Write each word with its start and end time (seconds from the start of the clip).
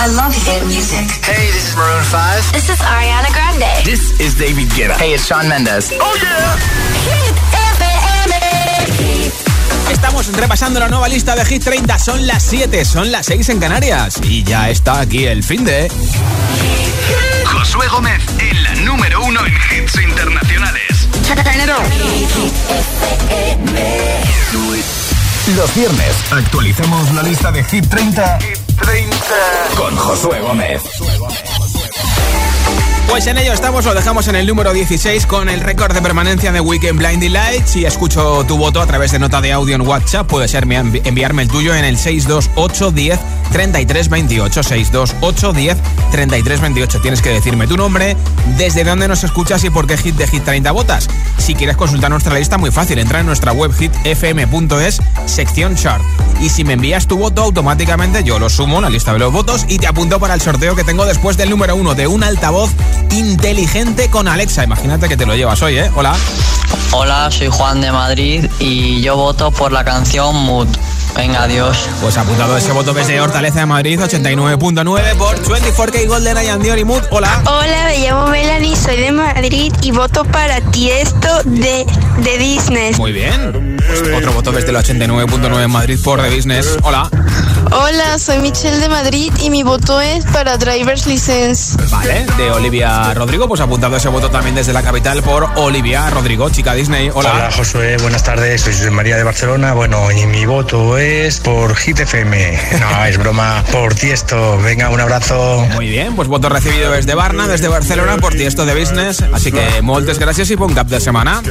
I 0.00 0.06
love 0.14 0.32
hit 0.32 0.64
music. 0.66 1.10
Hey, 1.26 1.50
this 1.50 1.70
is 1.70 1.76
Maroon 1.76 2.04
5. 2.04 2.52
This 2.52 2.68
is 2.70 2.78
Ariana 2.78 3.32
Grande. 3.34 3.84
This 3.84 4.14
is 4.20 4.38
David 4.38 4.68
Guetta. 4.70 4.94
Hey, 4.94 5.14
it's 5.14 5.26
Shawn 5.26 5.48
Mendes. 5.48 5.90
Oh 5.98 6.14
yeah. 6.22 6.54
Hit 7.02 7.34
FM. 7.74 8.32
Estamos 9.90 10.28
repasando 10.28 10.78
la 10.78 10.88
nueva 10.88 11.08
lista 11.08 11.34
de 11.34 11.44
Hit 11.44 11.64
30. 11.64 11.98
Son 11.98 12.28
las 12.28 12.44
7, 12.44 12.84
son 12.84 13.10
las 13.10 13.26
6 13.26 13.48
en 13.48 13.58
Canarias. 13.58 14.20
Y 14.22 14.44
ya 14.44 14.70
está 14.70 15.00
aquí 15.00 15.26
el 15.26 15.42
fin 15.42 15.64
de. 15.64 15.90
Josué 17.44 17.88
Gómez 17.88 18.22
en 18.38 18.62
la 18.62 18.74
número 18.76 19.20
uno 19.24 19.40
en 19.44 19.52
hits 19.52 20.00
internacionales. 20.00 21.08
Los 25.56 25.74
viernes 25.74 26.14
actualicemos 26.30 27.10
la 27.14 27.22
lista 27.22 27.50
de 27.50 27.64
Hit 27.64 27.88
30, 27.88 28.38
Hit 28.38 28.57
30. 28.80 29.16
con 29.76 29.96
Josué 29.96 30.40
Gómez. 30.40 30.82
Pues 33.08 33.26
en 33.26 33.38
ello 33.38 33.54
estamos, 33.54 33.86
lo 33.86 33.94
dejamos 33.94 34.28
en 34.28 34.36
el 34.36 34.46
número 34.46 34.72
16 34.72 35.24
con 35.26 35.48
el 35.48 35.60
récord 35.60 35.94
de 35.94 36.02
permanencia 36.02 36.52
de 36.52 36.60
Weekend 36.60 36.98
Blinding 36.98 37.32
Lights. 37.32 37.70
Si 37.70 37.84
escucho 37.86 38.44
tu 38.46 38.58
voto 38.58 38.82
a 38.82 38.86
través 38.86 39.12
de 39.12 39.18
nota 39.18 39.40
de 39.40 39.50
audio 39.50 39.74
en 39.74 39.80
WhatsApp, 39.80 40.26
puede 40.26 40.46
ser 40.46 40.64
enviarme 40.70 41.42
el 41.42 41.48
tuyo 41.48 41.74
en 41.74 41.86
el 41.86 41.96
628 41.96 42.90
10 42.90 43.18
33 43.50 44.08
28. 44.10 44.62
628 44.62 45.52
10 45.52 45.76
33 46.12 46.60
28. 46.60 47.00
Tienes 47.00 47.22
que 47.22 47.30
decirme 47.30 47.66
tu 47.66 47.76
nombre, 47.78 48.16
desde 48.58 48.84
dónde 48.84 49.08
nos 49.08 49.24
escuchas 49.24 49.64
y 49.64 49.70
por 49.70 49.86
qué 49.86 49.96
hit 49.96 50.14
de 50.14 50.28
Hit 50.28 50.44
30 50.44 50.70
votas. 50.72 51.08
Si 51.38 51.54
quieres 51.54 51.76
consultar 51.76 52.10
nuestra 52.10 52.34
lista, 52.34 52.58
muy 52.58 52.70
fácil. 52.70 52.98
Entra 52.98 53.20
en 53.20 53.26
nuestra 53.26 53.52
web 53.52 53.72
hitfm.es, 53.72 55.00
sección 55.24 55.76
chart. 55.76 56.02
Y 56.40 56.50
si 56.50 56.62
me 56.62 56.74
envías 56.74 57.08
tu 57.08 57.16
voto, 57.16 57.42
automáticamente 57.42 58.22
yo 58.22 58.38
lo 58.38 58.48
sumo 58.48 58.76
en 58.76 58.82
la 58.82 58.90
lista 58.90 59.12
de 59.12 59.18
los 59.18 59.32
votos 59.32 59.64
y 59.68 59.78
te 59.78 59.86
apunto 59.86 60.20
para 60.20 60.34
el 60.34 60.40
sorteo 60.40 60.76
que 60.76 60.84
tengo 60.84 61.04
después 61.04 61.36
del 61.36 61.50
número 61.50 61.74
uno 61.74 61.94
de 61.94 62.06
un 62.06 62.22
altavoz 62.22 62.70
inteligente 63.10 64.10
con 64.10 64.28
Alexa. 64.28 64.64
Imagínate 64.64 65.08
que 65.08 65.16
te 65.16 65.26
lo 65.26 65.34
llevas 65.34 65.60
hoy, 65.62 65.78
¿eh? 65.78 65.90
Hola. 65.94 66.14
Hola, 66.92 67.30
soy 67.30 67.48
Juan 67.48 67.80
de 67.80 67.92
Madrid 67.92 68.46
y 68.58 69.00
yo 69.00 69.16
voto 69.16 69.50
por 69.50 69.72
la 69.72 69.84
canción 69.84 70.34
Mood. 70.36 70.68
Venga, 71.18 71.42
adiós. 71.42 71.76
Pues 72.00 72.16
apuntado 72.16 72.56
ese 72.56 72.70
voto 72.70 72.94
desde 72.94 73.20
Hortaleza 73.20 73.58
de 73.58 73.66
Madrid, 73.66 74.00
89.9 74.00 75.16
por 75.16 75.36
24K 75.42 76.06
Golden 76.06 76.38
and 76.38 76.62
Dior 76.62 76.78
y 76.78 76.84
Mood. 76.84 77.02
Hola. 77.10 77.42
Hola, 77.44 77.86
me 77.86 77.98
llamo 77.98 78.28
Melanie, 78.28 78.76
soy 78.76 78.98
de 78.98 79.10
Madrid 79.10 79.72
y 79.82 79.90
voto 79.90 80.24
para 80.24 80.60
ti 80.60 80.90
esto 80.90 81.42
de, 81.44 81.84
de 82.18 82.38
Disney. 82.38 82.94
Muy 82.94 83.10
bien. 83.10 83.76
Pues 83.84 84.02
otro 84.16 84.32
voto 84.32 84.52
desde 84.52 84.70
el 84.70 84.76
89.9 84.76 85.64
en 85.64 85.70
Madrid 85.72 85.98
por 86.04 86.22
The 86.22 86.34
Business. 86.34 86.76
Hola. 86.82 87.10
Hola, 87.72 88.18
soy 88.18 88.38
Michelle 88.38 88.78
de 88.78 88.88
Madrid 88.88 89.32
y 89.42 89.50
mi 89.50 89.62
voto 89.62 90.00
es 90.00 90.24
para 90.26 90.56
Driver's 90.56 91.06
License. 91.06 91.76
Vale, 91.90 92.26
de 92.36 92.50
Olivia 92.52 93.12
Rodrigo, 93.12 93.48
pues 93.48 93.60
apuntado 93.60 93.96
ese 93.96 94.08
voto 94.08 94.30
también 94.30 94.54
desde 94.54 94.72
la 94.72 94.82
capital 94.82 95.22
por 95.22 95.48
Olivia 95.56 96.08
Rodrigo, 96.10 96.48
chica 96.48 96.74
Disney. 96.74 97.10
Hola. 97.12 97.32
Hola, 97.32 97.50
Josué, 97.50 97.96
buenas 97.98 98.22
tardes. 98.22 98.62
Soy 98.62 98.72
José 98.72 98.90
María 98.90 99.16
de 99.16 99.24
Barcelona. 99.24 99.74
Bueno, 99.74 100.10
y 100.12 100.24
mi 100.26 100.46
voto 100.46 100.96
es 100.96 101.07
por 101.42 101.74
Hit 101.76 102.00
FM. 102.00 102.58
No, 102.80 103.04
es 103.06 103.16
broma, 103.16 103.64
por 103.72 103.94
Tiesto. 103.94 104.58
Venga, 104.58 104.90
un 104.90 105.00
abrazo. 105.00 105.66
Muy 105.74 105.88
bien, 105.88 106.14
pues 106.14 106.28
voto 106.28 106.50
recibido 106.50 106.92
desde 106.92 107.14
Barna, 107.14 107.46
desde 107.46 107.68
Barcelona, 107.68 108.18
por 108.18 108.34
Tiesto 108.34 108.66
de 108.66 108.78
Business. 108.78 109.24
Así 109.32 109.50
que 109.50 109.80
muchas 109.80 110.18
gracias 110.18 110.50
y 110.50 110.54
buen 110.54 110.74
cap 110.74 110.86
de 110.88 111.00
semana. 111.00 111.42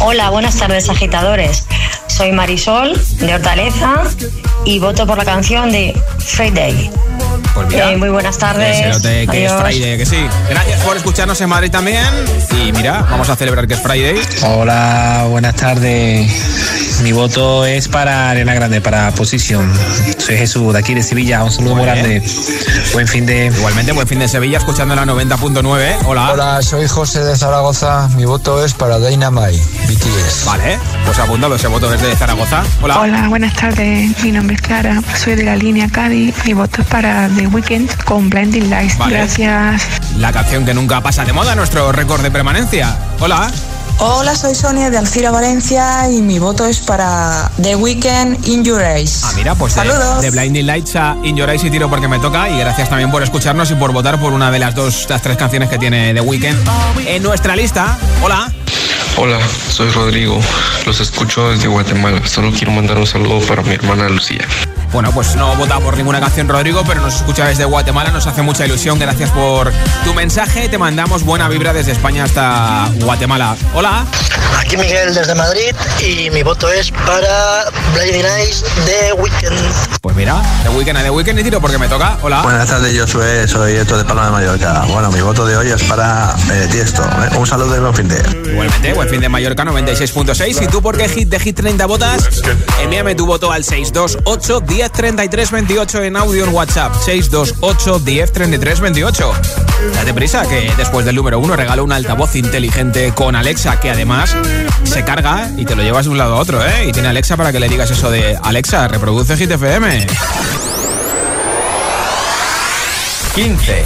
Hola, 0.00 0.28
buenas 0.30 0.56
tardes, 0.56 0.88
agitadores. 0.90 1.64
Soy 2.08 2.32
Marisol, 2.32 3.00
de 3.20 3.34
Hortaleza, 3.34 4.02
y 4.66 4.78
voto 4.80 5.06
por 5.06 5.16
la 5.16 5.24
canción 5.24 5.72
de 5.72 5.98
Friday. 6.18 6.90
Pues 7.54 7.68
mira, 7.68 7.92
Eh, 7.92 7.96
muy 7.96 8.10
buenas 8.10 8.36
tardes. 8.36 8.76
Que 8.76 8.82
se 8.82 8.88
note 8.90 9.26
que 9.30 9.44
es 9.46 9.52
Adiós. 9.52 9.62
Friday, 9.62 9.96
que 9.98 10.06
sí. 10.06 10.26
Gracias 10.50 10.80
por 10.82 10.96
escucharnos 10.96 11.40
en 11.40 11.48
Madrid 11.48 11.70
también. 11.70 12.04
Y 12.50 12.70
mira, 12.72 13.06
vamos 13.10 13.30
a 13.30 13.36
celebrar 13.36 13.66
que 13.66 13.74
es 13.74 13.80
Friday. 13.80 14.20
Hola, 14.42 15.24
buenas 15.30 15.54
tardes. 15.54 16.30
Mi 17.02 17.12
voto 17.12 17.64
es 17.66 17.88
para 17.88 18.30
Arena 18.30 18.54
Grande, 18.54 18.80
para 18.80 19.10
Posición. 19.12 19.72
Soy 20.18 20.36
Jesús, 20.36 20.72
de 20.72 20.78
aquí 20.78 20.94
de 20.94 21.02
Sevilla. 21.02 21.44
Un 21.44 21.50
saludo 21.50 21.74
muy 21.74 21.84
grande. 21.84 22.22
Buen 22.92 23.06
fin 23.06 23.26
de. 23.26 23.46
Igualmente, 23.46 23.92
buen 23.92 24.06
fin 24.06 24.18
de 24.18 24.28
Sevilla, 24.28 24.58
escuchando 24.58 24.94
la 24.94 25.04
90.9. 25.04 25.98
Hola. 26.06 26.32
Hola, 26.32 26.62
soy 26.62 26.86
José 26.88 27.20
de 27.24 27.36
Zaragoza. 27.36 28.08
Mi 28.16 28.24
voto 28.24 28.64
es 28.64 28.74
para 28.74 28.98
Dynamite, 28.98 29.62
BTS. 29.88 30.44
Vale, 30.46 30.78
pues 31.04 31.18
apuntado 31.18 31.54
ese 31.54 31.68
voto 31.68 31.90
desde 31.90 32.14
Zaragoza. 32.16 32.62
Hola. 32.80 33.00
Hola, 33.00 33.28
buenas 33.28 33.54
tardes. 33.54 34.22
Mi 34.22 34.32
nombre 34.32 34.56
es 34.56 34.62
Clara, 34.62 35.02
soy 35.16 35.34
de 35.34 35.44
la 35.44 35.56
línea 35.56 35.88
Cádiz. 35.88 36.34
Mi 36.44 36.52
voto 36.52 36.82
es 36.82 36.88
para 36.88 37.28
The 37.28 37.46
Weeknd 37.48 38.04
con 38.04 38.30
Blinding 38.30 38.70
Lights. 38.70 38.98
Vale. 38.98 39.16
Gracias. 39.16 39.82
La 40.16 40.32
canción 40.32 40.64
que 40.64 40.74
nunca 40.74 41.00
pasa 41.00 41.24
de 41.24 41.32
moda, 41.32 41.54
nuestro 41.54 41.92
récord 41.92 42.22
de 42.22 42.30
permanencia. 42.30 42.96
Hola. 43.20 43.50
Hola, 43.98 44.34
soy 44.36 44.54
Sonia 44.54 44.90
de 44.90 44.98
Alcira, 44.98 45.30
Valencia 45.30 46.10
y 46.10 46.20
mi 46.20 46.38
voto 46.38 46.66
es 46.66 46.80
para 46.80 47.50
The 47.62 47.76
Weeknd 47.76 48.46
In 48.46 48.64
Your 48.64 48.82
Eyes. 48.82 49.22
Ah, 49.24 49.32
mira, 49.36 49.54
pues 49.54 49.74
de, 49.74 49.82
Saludos. 49.82 50.20
de 50.20 50.30
Blinding 50.30 50.66
Lights 50.66 50.96
a 50.96 51.16
In 51.22 51.36
Your 51.36 51.48
Eyes 51.48 51.64
y 51.64 51.70
tiro 51.70 51.88
porque 51.88 52.08
me 52.08 52.18
toca. 52.18 52.48
Y 52.50 52.58
gracias 52.58 52.88
también 52.88 53.10
por 53.10 53.22
escucharnos 53.22 53.70
y 53.70 53.74
por 53.76 53.92
votar 53.92 54.20
por 54.20 54.32
una 54.32 54.50
de 54.50 54.58
las 54.58 54.74
dos, 54.74 55.06
las 55.08 55.22
tres 55.22 55.36
canciones 55.36 55.68
que 55.68 55.78
tiene 55.78 56.12
The 56.12 56.20
Weeknd 56.20 56.58
en 57.06 57.22
nuestra 57.22 57.54
lista. 57.56 57.96
Hola. 58.22 58.52
Hola, 59.16 59.38
soy 59.70 59.88
Rodrigo. 59.90 60.40
Los 60.86 61.00
escucho 61.00 61.50
desde 61.50 61.68
Guatemala. 61.68 62.20
Solo 62.26 62.50
quiero 62.50 62.72
mandar 62.72 62.98
un 62.98 63.06
saludo 63.06 63.40
para 63.46 63.62
mi 63.62 63.74
hermana 63.74 64.08
Lucía. 64.08 64.46
Bueno, 64.94 65.10
pues 65.12 65.34
no 65.34 65.56
vota 65.56 65.80
por 65.80 65.96
ninguna 65.96 66.20
canción, 66.20 66.48
Rodrigo, 66.48 66.84
pero 66.86 67.00
nos 67.00 67.16
escucha 67.16 67.48
desde 67.48 67.64
Guatemala, 67.64 68.12
nos 68.12 68.28
hace 68.28 68.42
mucha 68.42 68.64
ilusión. 68.64 68.96
Gracias 68.96 69.28
por 69.30 69.72
tu 70.04 70.14
mensaje. 70.14 70.68
Te 70.68 70.78
mandamos 70.78 71.24
buena 71.24 71.48
vibra 71.48 71.72
desde 71.72 71.90
España 71.90 72.22
hasta 72.22 72.88
Guatemala. 73.00 73.56
Hola. 73.74 74.06
Aquí 74.60 74.76
Miguel 74.76 75.12
desde 75.12 75.34
Madrid 75.34 75.74
y 76.00 76.30
mi 76.30 76.44
voto 76.44 76.70
es 76.70 76.92
para 76.92 77.64
Blinding 77.92 78.24
Eyes 78.24 78.64
de 78.86 79.12
Weekend. 79.14 79.58
Pues 80.00 80.14
mira, 80.14 80.40
The 80.62 80.68
Weeknd 80.68 80.96
a 80.96 81.02
The 81.02 81.10
Weeknd 81.10 81.38
y 81.40 81.42
tiro 81.42 81.60
porque 81.60 81.76
me 81.76 81.88
toca. 81.88 82.16
Hola. 82.22 82.42
Buenas 82.42 82.68
tardes, 82.68 82.94
yo 82.94 83.04
soy, 83.06 83.48
soy 83.48 83.76
Eto 83.76 83.98
de 83.98 84.04
Palma 84.04 84.26
de 84.26 84.30
Mallorca. 84.30 84.84
Bueno, 84.88 85.10
mi 85.10 85.20
voto 85.22 85.44
de 85.44 85.56
hoy 85.56 85.70
es 85.70 85.82
para 85.84 86.36
eh, 86.52 86.68
Tiesto. 86.70 87.02
¿eh? 87.02 87.36
Un 87.36 87.46
saludo 87.46 87.76
y 87.76 87.80
buen 87.80 87.94
fin 87.94 88.08
de. 88.08 88.22
Igualmente, 88.48 88.92
buen 88.92 89.08
fin 89.08 89.20
de 89.20 89.28
Mallorca 89.28 89.64
96.6. 89.64 90.62
¿Y 90.62 90.66
tú 90.68 90.80
por 90.80 90.96
qué 90.96 91.08
hit 91.08 91.28
de 91.28 91.40
Hit 91.40 91.56
30 91.56 91.84
votas? 91.86 92.42
Envíame 92.80 93.16
tu 93.16 93.26
voto 93.26 93.50
al 93.50 93.64
628 93.64 94.60
10 94.60 94.83
33 94.88 95.50
28 95.50 96.02
en 96.04 96.16
audio 96.16 96.44
en 96.44 96.54
WhatsApp. 96.54 96.94
628 96.94 97.98
10 98.00 98.32
33 98.32 98.80
28. 98.80 99.32
Date 99.94 100.14
prisa 100.14 100.46
que 100.48 100.72
después 100.76 101.04
del 101.04 101.16
número 101.16 101.38
1 101.38 101.56
regalo 101.56 101.84
un 101.84 101.92
altavoz 101.92 102.36
inteligente 102.36 103.12
con 103.14 103.36
Alexa 103.36 103.80
que 103.80 103.90
además 103.90 104.36
se 104.84 105.04
carga 105.04 105.50
y 105.56 105.64
te 105.64 105.74
lo 105.74 105.82
llevas 105.82 106.06
de 106.06 106.10
un 106.10 106.18
lado 106.18 106.34
a 106.36 106.38
otro, 106.38 106.64
¿eh? 106.64 106.86
Y 106.88 106.92
tiene 106.92 107.08
Alexa 107.08 107.36
para 107.36 107.52
que 107.52 107.60
le 107.60 107.68
digas 107.68 107.90
eso 107.90 108.10
de 108.10 108.38
Alexa, 108.42 108.88
reproduce 108.88 109.36
Hit 109.36 109.50
FM. 109.50 110.06
15. 113.34 113.84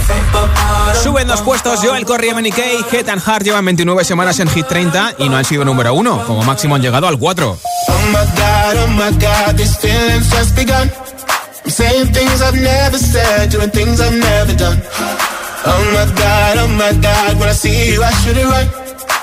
Suben 1.01 1.27
dos 1.27 1.41
puestos 1.41 1.79
Joel 1.81 2.05
Corry, 2.05 2.31
MNK, 2.33 2.57
Head 2.91 3.09
and 3.09 3.21
Heart 3.21 3.43
llevan 3.43 3.65
29 3.65 4.03
semanas 4.03 4.39
en 4.39 4.47
Hit 4.47 4.67
30 4.67 5.15
y 5.17 5.27
no 5.27 5.37
han 5.37 5.45
sido 5.45 5.65
número 5.65 5.93
1. 5.93 6.25
Como 6.27 6.43
máximo 6.43 6.75
han 6.75 6.83
llegado 6.83 7.07
al 7.07 7.17
4. 7.17 7.49
Oh 7.49 7.93
my 8.11 8.13
god, 8.13 8.83
oh 8.83 8.87
my 8.89 9.11
god, 9.17 9.55
this 9.55 9.75
feeling's 9.77 10.29
just 10.29 10.55
begun. 10.55 10.91
I'm 11.65 11.71
saying 11.71 12.13
things 12.13 12.41
I've 12.41 12.61
never 12.61 12.99
said, 12.99 13.49
doing 13.49 13.71
things 13.71 13.99
I've 13.99 14.13
never 14.13 14.53
done. 14.55 14.79
Oh 15.65 15.83
my 15.93 16.05
god, 16.13 16.57
oh 16.59 16.67
my 16.67 16.93
god, 17.01 17.39
when 17.39 17.49
I 17.49 17.53
see 17.53 17.93
you 17.93 18.03
I 18.03 18.11
should 18.21 18.37
it 18.37 18.45
right. 18.45 18.69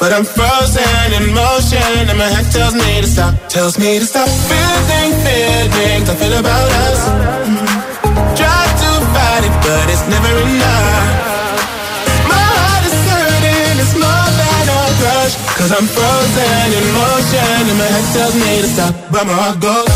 But 0.00 0.12
I'm 0.12 0.24
frozen 0.24 1.12
in 1.16 1.32
motion 1.34 2.08
and 2.10 2.18
my 2.18 2.26
head 2.26 2.50
tells 2.52 2.74
me 2.74 3.00
to 3.00 3.06
stop, 3.06 3.34
tells 3.48 3.78
me 3.78 3.98
to 4.00 4.04
stop. 4.04 4.28
Feeling, 4.28 5.12
feelings 5.22 6.10
I 6.10 6.14
feel 6.16 6.38
about 6.38 6.70
us. 6.90 7.55
But 9.66 9.90
it's 9.90 10.06
never 10.06 10.32
enough. 10.46 11.26
My 12.30 12.38
heart 12.38 12.84
is 12.86 12.94
hurting, 13.10 13.76
it's 13.82 13.94
more 13.98 14.28
than 14.38 14.64
a 14.78 14.82
crush. 15.00 15.34
Cause 15.58 15.72
I'm 15.74 15.88
frozen 15.90 16.68
in 16.78 16.86
motion 16.94 17.62
and 17.70 17.78
my 17.82 17.88
head 17.90 18.06
tells 18.14 18.34
me 18.38 18.50
to 18.62 18.68
stop. 18.74 18.94
But 19.10 19.26
my 19.26 19.34
heart 19.34 19.58
goes. 19.58 19.90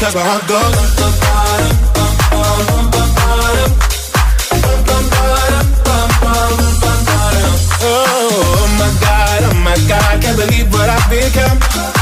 Cause 0.00 0.14
my 0.16 0.24
heart 0.24 0.44
goes. 0.48 0.76
Oh 7.84 8.64
my 8.80 8.90
god, 9.04 9.40
oh 9.48 9.56
my 9.60 9.76
god, 9.90 10.22
can't 10.22 10.36
believe 10.40 10.72
what 10.72 10.88
I've 10.88 11.10
become. 11.10 12.01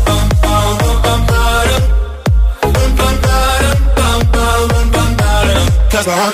that's 5.91 6.05
how 6.05 6.31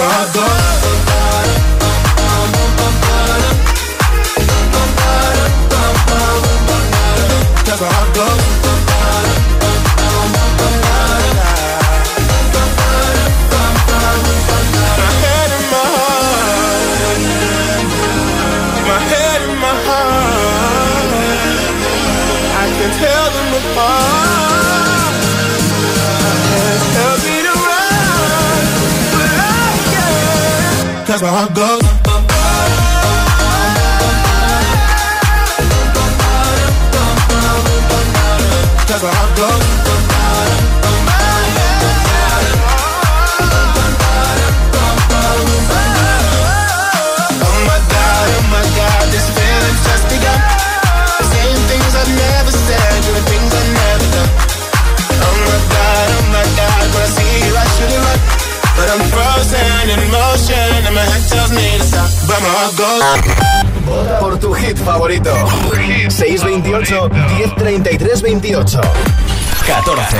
I 0.00 0.83
That's 31.06 31.22
where 31.22 31.30
I 31.30 31.48
go. 31.54 31.83
I'm 58.94 59.02
frozen 59.10 59.90
in 59.90 59.98
motion 60.12 60.86
and 60.86 60.94
my 60.94 61.02
head 61.02 61.26
tells 61.28 61.50
me 61.50 61.66
to 61.78 61.84
stop. 61.84 62.08
But 62.28 62.38
my 62.44 62.50
heart 62.54 62.74
goes. 62.78 63.02
Vota 63.86 64.18
por 64.20 64.38
tu 64.38 64.54
hit 64.54 64.78
favorito. 64.78 65.34
628 66.10 67.10
1033 67.42 68.20
28 68.20 68.78
14. 69.66 70.14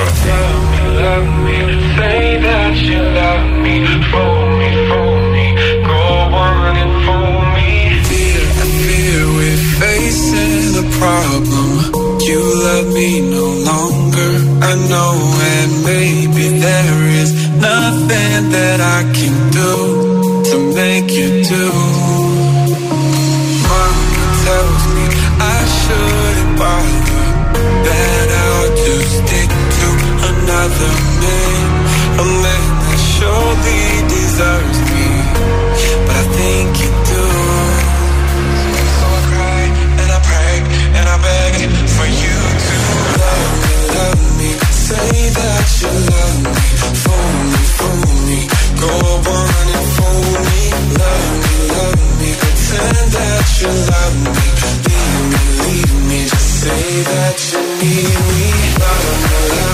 Love 1.04 1.30
me, 1.46 1.58
say 1.96 2.42
that 2.42 2.74
you 2.74 2.98
love 2.98 3.46
me, 3.62 3.86
fool 4.10 4.42
me, 4.58 4.70
fool 4.90 5.22
me, 5.30 5.46
go 5.86 6.02
on 6.34 6.74
and 6.82 6.94
fool 7.06 7.38
me. 7.54 7.70
Fear, 8.10 8.42
I 8.58 8.66
fear 8.82 9.22
we're 9.38 9.62
facing 9.78 10.74
a 10.82 10.86
problem. 10.98 11.70
You 12.26 12.40
love 12.66 12.88
me 12.92 13.20
no 13.20 13.46
longer, 13.70 14.30
I 14.66 14.72
know, 14.90 15.14
and 15.54 15.70
maybe 15.84 16.33
nothing 18.08 18.50
that 18.50 18.80
I 18.80 19.02
can 19.16 19.34
do 19.50 19.72
to 20.50 20.56
make 20.74 21.10
you 21.10 21.28
do. 21.44 21.66
Mama 23.68 24.24
tells 24.44 24.84
me 24.94 25.06
I 25.40 25.60
shouldn't 25.78 26.52
bother, 26.58 27.24
that 27.86 28.28
I'll 28.44 28.70
just 28.84 29.10
stick 29.20 29.50
to 29.78 29.88
another 30.32 30.92
man, 31.22 31.66
a 32.20 32.26
man 32.44 32.68
that 32.84 33.00
surely 33.16 33.82
deserves 34.14 34.73
me, 48.86 49.22
go 49.24 49.32
on 49.32 49.66
and 49.76 49.86
fool 49.94 50.32
me, 50.48 50.62
love 51.00 51.32
me, 51.44 51.54
love 51.74 52.02
me, 52.20 52.30
pretend 52.40 53.06
that 53.16 53.46
you 53.60 53.70
love 53.92 54.16
me, 54.24 54.44
leave 54.88 55.24
me, 55.30 55.42
leave 55.64 55.94
me, 56.08 56.20
just 56.28 56.50
say 56.62 56.86
that 57.12 57.36
you 57.52 57.60
need 57.80 58.18
me, 58.30 58.46
love 58.82 59.06
me, 59.22 59.34
love 59.54 59.68
me. 59.68 59.73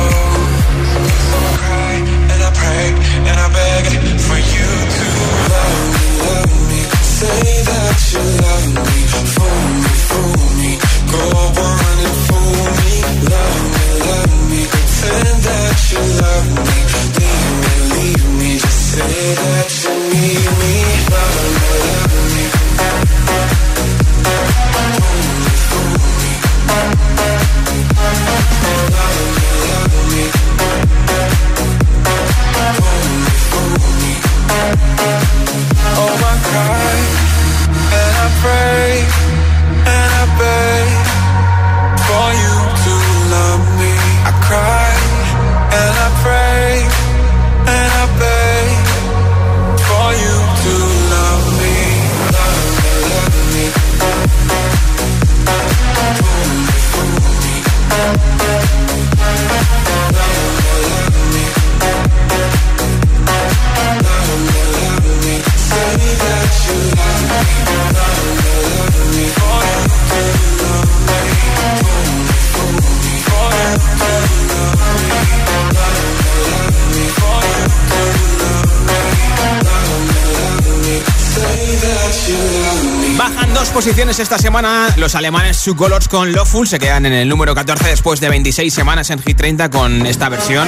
Say 7.21 7.27
that 7.27 7.99
you 8.13 8.23
love 8.41 8.67
me. 8.73 9.01
Fool 9.33 9.70
semana. 84.51 84.93
Los 84.97 85.15
alemanes 85.15 85.55
Su 85.55 85.77
Colors 85.77 86.09
con 86.09 86.33
Lawful 86.33 86.67
se 86.67 86.77
quedan 86.77 87.05
en 87.05 87.13
el 87.13 87.29
número 87.29 87.55
14 87.55 87.87
después 87.87 88.19
de 88.19 88.27
26 88.27 88.73
semanas 88.73 89.09
en 89.09 89.21
Hit 89.21 89.37
30 89.37 89.69
con 89.69 90.05
esta 90.05 90.27
versión 90.27 90.67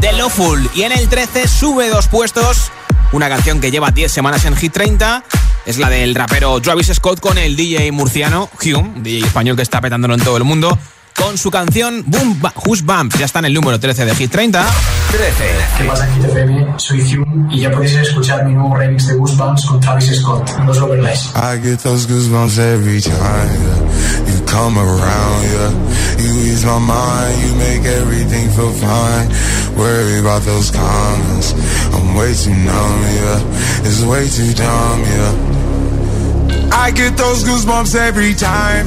de 0.00 0.12
Lawful. 0.12 0.70
Y 0.76 0.82
en 0.82 0.92
el 0.92 1.08
13 1.08 1.48
sube 1.48 1.88
dos 1.88 2.06
puestos. 2.06 2.70
Una 3.10 3.28
canción 3.28 3.60
que 3.60 3.72
lleva 3.72 3.90
10 3.90 4.12
semanas 4.12 4.44
en 4.44 4.54
Hit 4.54 4.72
30 4.72 5.24
es 5.64 5.78
la 5.78 5.90
del 5.90 6.14
rapero 6.14 6.60
Travis 6.60 6.92
Scott 6.94 7.18
con 7.18 7.36
el 7.36 7.56
DJ 7.56 7.90
murciano 7.90 8.48
Hume, 8.64 8.92
DJ 9.00 9.26
español 9.26 9.56
que 9.56 9.62
está 9.62 9.80
petándolo 9.80 10.14
en 10.14 10.20
todo 10.20 10.36
el 10.36 10.44
mundo, 10.44 10.78
con 11.16 11.38
su 11.38 11.50
canción 11.50 12.04
Boom 12.06 12.40
ba 12.40 12.52
Who's 12.64 12.82
Bump. 12.82 13.14
Ya 13.18 13.26
está 13.26 13.40
en 13.40 13.46
el 13.46 13.54
número 13.54 13.78
13 13.78 14.04
de 14.04 14.14
Hit 14.14 14.30
30. 14.30 14.66
13. 15.10 15.44
¿Qué 15.78 15.84
pasa, 15.84 16.06
Hit 16.06 16.24
FM? 16.24 16.74
Soy 16.78 17.00
Hume 17.00 17.54
y 17.54 17.60
ya 17.60 17.70
podéis 17.70 17.94
escuchar 17.94 18.44
mi 18.44 18.54
nuevo 18.54 18.74
remix 18.76 19.06
de 19.06 19.14
Goosebumps 19.14 19.66
con 19.66 19.80
Travis 19.80 20.20
Scott. 20.20 20.50
No 20.64 20.70
os 20.70 20.78
lo 20.78 20.88
perdáis. 20.88 21.30
I 21.34 21.58
get 21.62 21.78
those 21.82 22.06
goosebumps 22.06 22.58
every 22.58 23.00
time 23.00 23.14
yeah. 23.14 24.32
you 24.32 24.44
come 24.46 24.78
around, 24.78 25.42
yeah. 25.52 25.70
You 26.18 26.32
ease 26.50 26.64
my 26.64 26.78
mind, 26.78 27.42
you 27.42 27.54
make 27.56 27.84
everything 27.84 28.48
feel 28.50 28.72
fine. 28.72 29.28
Worry 29.76 30.20
about 30.20 30.42
those 30.42 30.70
comments. 30.70 31.54
I'm 31.92 32.14
way 32.14 32.32
too 32.34 32.54
numb, 32.54 33.02
yeah. 33.02 33.40
It's 33.84 34.02
way 34.02 34.28
too 34.28 34.52
dumb, 34.54 35.00
yeah. 35.02 35.56
I 36.72 36.90
get 36.90 37.16
those 37.16 37.44
goosebumps 37.44 37.94
every 37.94 38.34
time. 38.34 38.86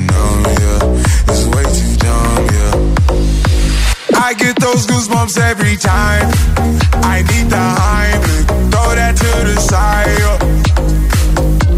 get 4.41 4.55
those 4.59 4.85
goosebumps 4.87 5.37
every 5.37 5.77
time. 5.77 6.25
I 7.05 7.21
need 7.29 7.47
the 7.49 7.63
Heimlich, 7.79 8.71
throw 8.71 8.89
that 8.95 9.15
to 9.21 9.31
the 9.47 9.57
side. 9.61 10.09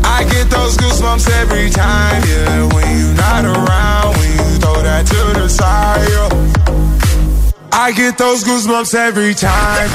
I 0.06 0.24
get 0.32 0.50
those 0.50 0.78
goosebumps 0.78 1.30
every 1.42 1.70
time, 1.70 2.24
yeah. 2.24 2.74
When 2.74 2.88
you're 3.00 3.18
not 3.26 3.44
around, 3.46 4.16
when 4.18 4.32
you 4.32 4.60
throw 4.64 4.82
that 4.82 5.06
to 5.08 5.22
the 5.40 5.48
side. 5.50 5.84
I 7.74 7.92
get 7.92 8.18
those 8.18 8.44
goosebumps 8.44 8.96
every 8.96 9.34
time. 9.34 9.90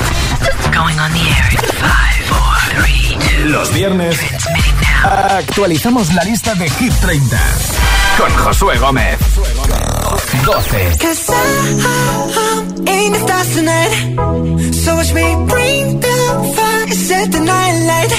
Going 0.73 0.99
on 0.99 1.11
the 1.17 1.25
air 1.37 1.49
in 1.57 1.65
five, 1.81 2.21
four, 2.29 2.55
three, 2.77 3.17
two. 3.17 3.49
Los 3.49 3.73
viernes 3.73 4.19
actualizamos 5.05 6.13
la 6.13 6.25
lista 6.25 6.55
de 6.55 6.69
Hit 6.69 6.93
30 7.01 7.39
con 8.19 8.31
Josué 8.37 8.77
Gómez. 8.79 9.19
12. 9.69 10.99
Cause 10.99 11.31
I'm 11.31 12.89
in 12.89 13.13
the 13.13 13.21
stars 13.25 13.55
tonight. 13.55 13.93
So 14.73 14.95
watch 14.97 15.13
me 15.13 15.27
bring 15.53 16.01
the 16.01 16.17
fire, 16.57 16.89
set 17.07 17.33
the 17.33 17.41
night 17.41 17.75
light. 17.91 18.13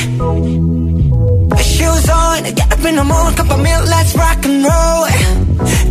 Shoes 1.74 2.10
on, 2.10 2.44
get 2.44 2.72
up 2.72 2.86
in 2.86 2.96
the 2.96 3.04
morning, 3.04 3.36
cup 3.36 3.50
of 3.52 3.62
milk, 3.62 3.86
let's 3.94 4.16
rock 4.16 4.46
and 4.46 4.64
roll. 4.70 5.06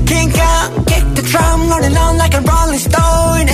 Kink 0.06 0.38
out, 0.38 0.68
kick 0.86 1.04
the 1.18 1.22
drum, 1.30 1.60
rolling 1.70 1.96
on 1.96 2.18
like 2.18 2.34
a 2.34 2.40
rolling 2.40 2.82
stone. 2.88 3.48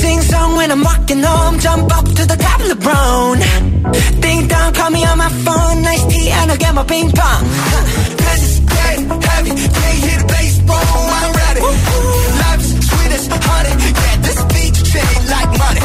Sing 0.00 0.20
song 0.20 0.56
when 0.56 0.70
I'm 0.70 0.82
walking 0.82 1.22
home, 1.22 1.58
jump 1.60 1.96
up 1.96 2.04
to 2.04 2.24
the 2.32 2.36
top 2.36 2.60
of 2.60 2.68
the 2.68 2.76
brown. 2.76 3.38
Ding 4.20 4.48
dong, 4.48 4.72
call 4.74 4.90
me 4.90 5.04
on 5.04 5.16
my 5.18 5.30
phone, 5.44 5.82
nice 5.82 6.04
tea, 6.12 6.28
and 6.30 6.50
I'll 6.50 6.58
get 6.58 6.74
my 6.74 6.84
ping 6.84 7.10
pong. 7.10 7.44
Cause 8.22 8.40
it's 8.46 8.58
dead 8.60 8.98
heavy, 9.24 9.50
can't 9.50 9.98
hear 10.04 10.18
the 10.20 10.41
honey, 13.48 13.74
yeah, 14.04 14.16
this 14.24 14.40
beat 14.52 14.74
chain 14.84 15.26
like 15.28 15.50
money. 15.58 15.81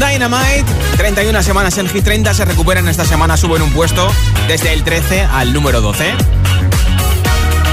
Dynamite, 0.00 0.64
31 0.96 1.42
semanas 1.42 1.76
en 1.76 1.86
Hit 1.86 2.02
30, 2.02 2.32
se 2.32 2.46
recuperan 2.46 2.88
esta 2.88 3.04
semana, 3.04 3.36
suben 3.36 3.60
un 3.60 3.70
puesto 3.70 4.10
desde 4.48 4.72
el 4.72 4.82
13 4.82 5.20
al 5.20 5.52
número 5.52 5.82
12. 5.82 6.14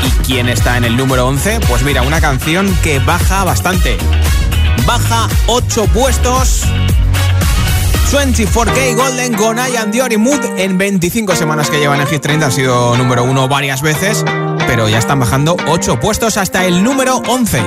¿Y 0.05 0.25
quién 0.25 0.50
está 0.50 0.75
en 0.75 0.84
el 0.84 0.98
número 0.98 1.25
11? 1.25 1.62
Pues 1.69 1.84
mira, 1.84 2.01
una 2.01 2.19
canción 2.19 2.75
que 2.84 3.00
baja 3.00 3.46
bastante. 3.46 3.98
Baja 4.86 5.29
8 5.48 5.86
puestos 5.93 6.63
24K 8.12 8.96
Golden 8.96 9.34
con 9.34 9.57
Ian 9.57 9.91
Dior 9.91 10.12
y 10.12 10.17
Mood 10.17 10.43
en 10.57 10.77
25 10.77 11.34
semanas 11.36 11.69
que 11.69 11.79
llevan 11.79 12.01
en 12.01 12.07
Hit 12.07 12.22
30 12.22 12.46
han 12.46 12.51
sido 12.51 12.98
número 12.98 13.24
1 13.24 13.48
varias 13.48 13.81
veces, 13.81 14.25
pero 14.67 14.89
ya 14.89 14.98
están 14.98 15.22
bajando 15.22 15.55
8 15.67 16.00
puestos 16.01 16.36
hasta 16.36 16.65
el 16.65 16.84
número 16.84 17.22
11. 17.27 17.62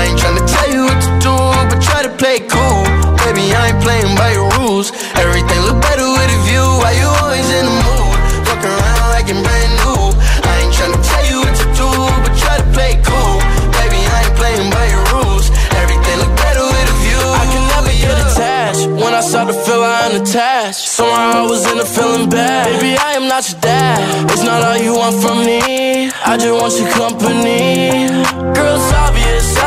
I 0.00 0.08
ain't 0.08 0.18
trying 0.18 0.40
to 0.40 0.46
tell 0.48 0.70
you 0.72 0.88
what 0.88 0.96
to 0.96 1.12
do, 1.20 1.34
but 1.68 1.76
try 1.84 2.00
to 2.00 2.08
play 2.16 2.40
cool. 2.48 2.84
Baby, 3.20 3.52
I 3.52 3.68
ain't 3.68 3.80
playing 3.84 4.16
by 4.16 4.32
your 4.32 4.48
rules. 4.56 4.96
Everything 5.20 5.60
look 5.68 5.76
better 5.84 6.08
with 6.08 6.32
a 6.32 6.40
view. 6.48 6.64
Why 6.80 6.96
you 6.96 7.08
always 7.20 7.44
in 7.52 7.68
the 7.68 7.76
mood? 7.84 8.16
Fuck 8.48 8.64
around 8.64 9.12
like 9.12 9.28
I'm 9.28 9.44
brand 9.44 9.72
new. 9.84 10.16
I 10.48 10.52
ain't 10.64 10.72
trying 10.72 10.96
to 10.96 11.02
tell 11.04 11.24
you 11.28 11.44
what 11.44 11.52
to 11.52 11.66
do, 11.76 11.88
but 12.24 12.32
try 12.32 12.56
to 12.56 12.66
play 12.72 12.96
cool. 13.04 13.44
Baby, 13.76 14.00
I 14.08 14.24
ain't 14.24 14.36
playing 14.40 14.72
by 14.72 14.88
your 14.88 15.04
rules. 15.12 15.52
Everything 15.76 16.16
look 16.16 16.32
better 16.32 16.64
with 16.64 16.88
a 16.88 16.96
view. 17.04 17.20
I 17.20 17.44
can 17.52 17.64
never 17.76 17.92
get 17.92 18.16
attached. 18.24 18.88
When 18.88 19.12
I 19.12 19.20
start 19.20 19.52
to 19.52 19.56
feel 19.68 19.84
I'm 19.84 20.16
attached. 20.16 20.96
Somehow 20.96 21.44
I 21.44 21.46
was 21.52 21.68
in 21.68 21.76
a 21.76 21.84
feeling 21.84 22.32
bad. 22.32 22.72
Baby, 22.72 22.96
I 22.96 23.20
am 23.20 23.28
not 23.28 23.44
your 23.52 23.60
dad. 23.60 24.00
It's 24.32 24.48
not 24.48 24.64
all 24.64 24.80
you 24.80 24.96
want 24.96 25.20
from 25.20 25.44
me. 25.44 26.08
I 26.24 26.40
just 26.40 26.56
want 26.56 26.72
your 26.80 26.88
company. 26.88 28.08
Girl, 28.56 28.80
it's 28.80 28.92
obvious, 28.96 29.59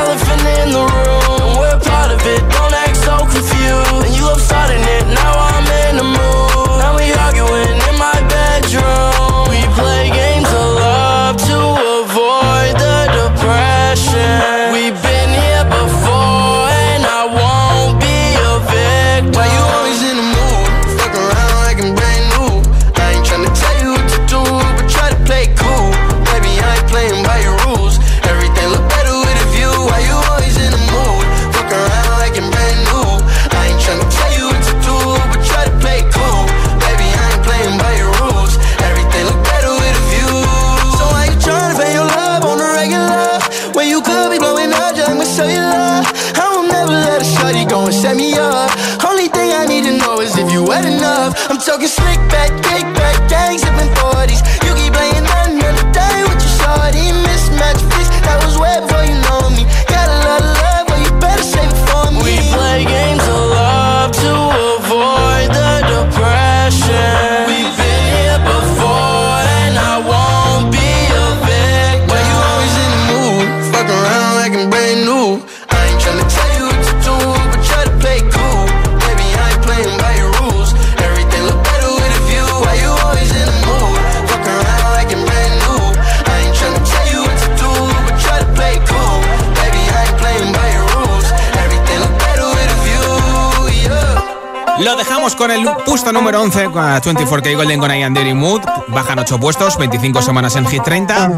dejamos 95.24 95.36
con 95.36 95.52
el 95.52 95.66
puesto 95.86 96.12
número 96.12 96.42
11 96.42 96.66
con 96.66 96.84
24K 96.84 97.56
Golden 97.56 97.80
con 97.80 97.90
Ian 97.90 98.14
Dairy 98.14 98.34
Mood. 98.34 98.62
Bajan 98.90 99.20
8 99.20 99.40
puestos, 99.40 99.78
25 99.78 100.22
semanas 100.22 100.56
en 100.58 100.66
Hit 100.66 100.84
30. 100.84 101.32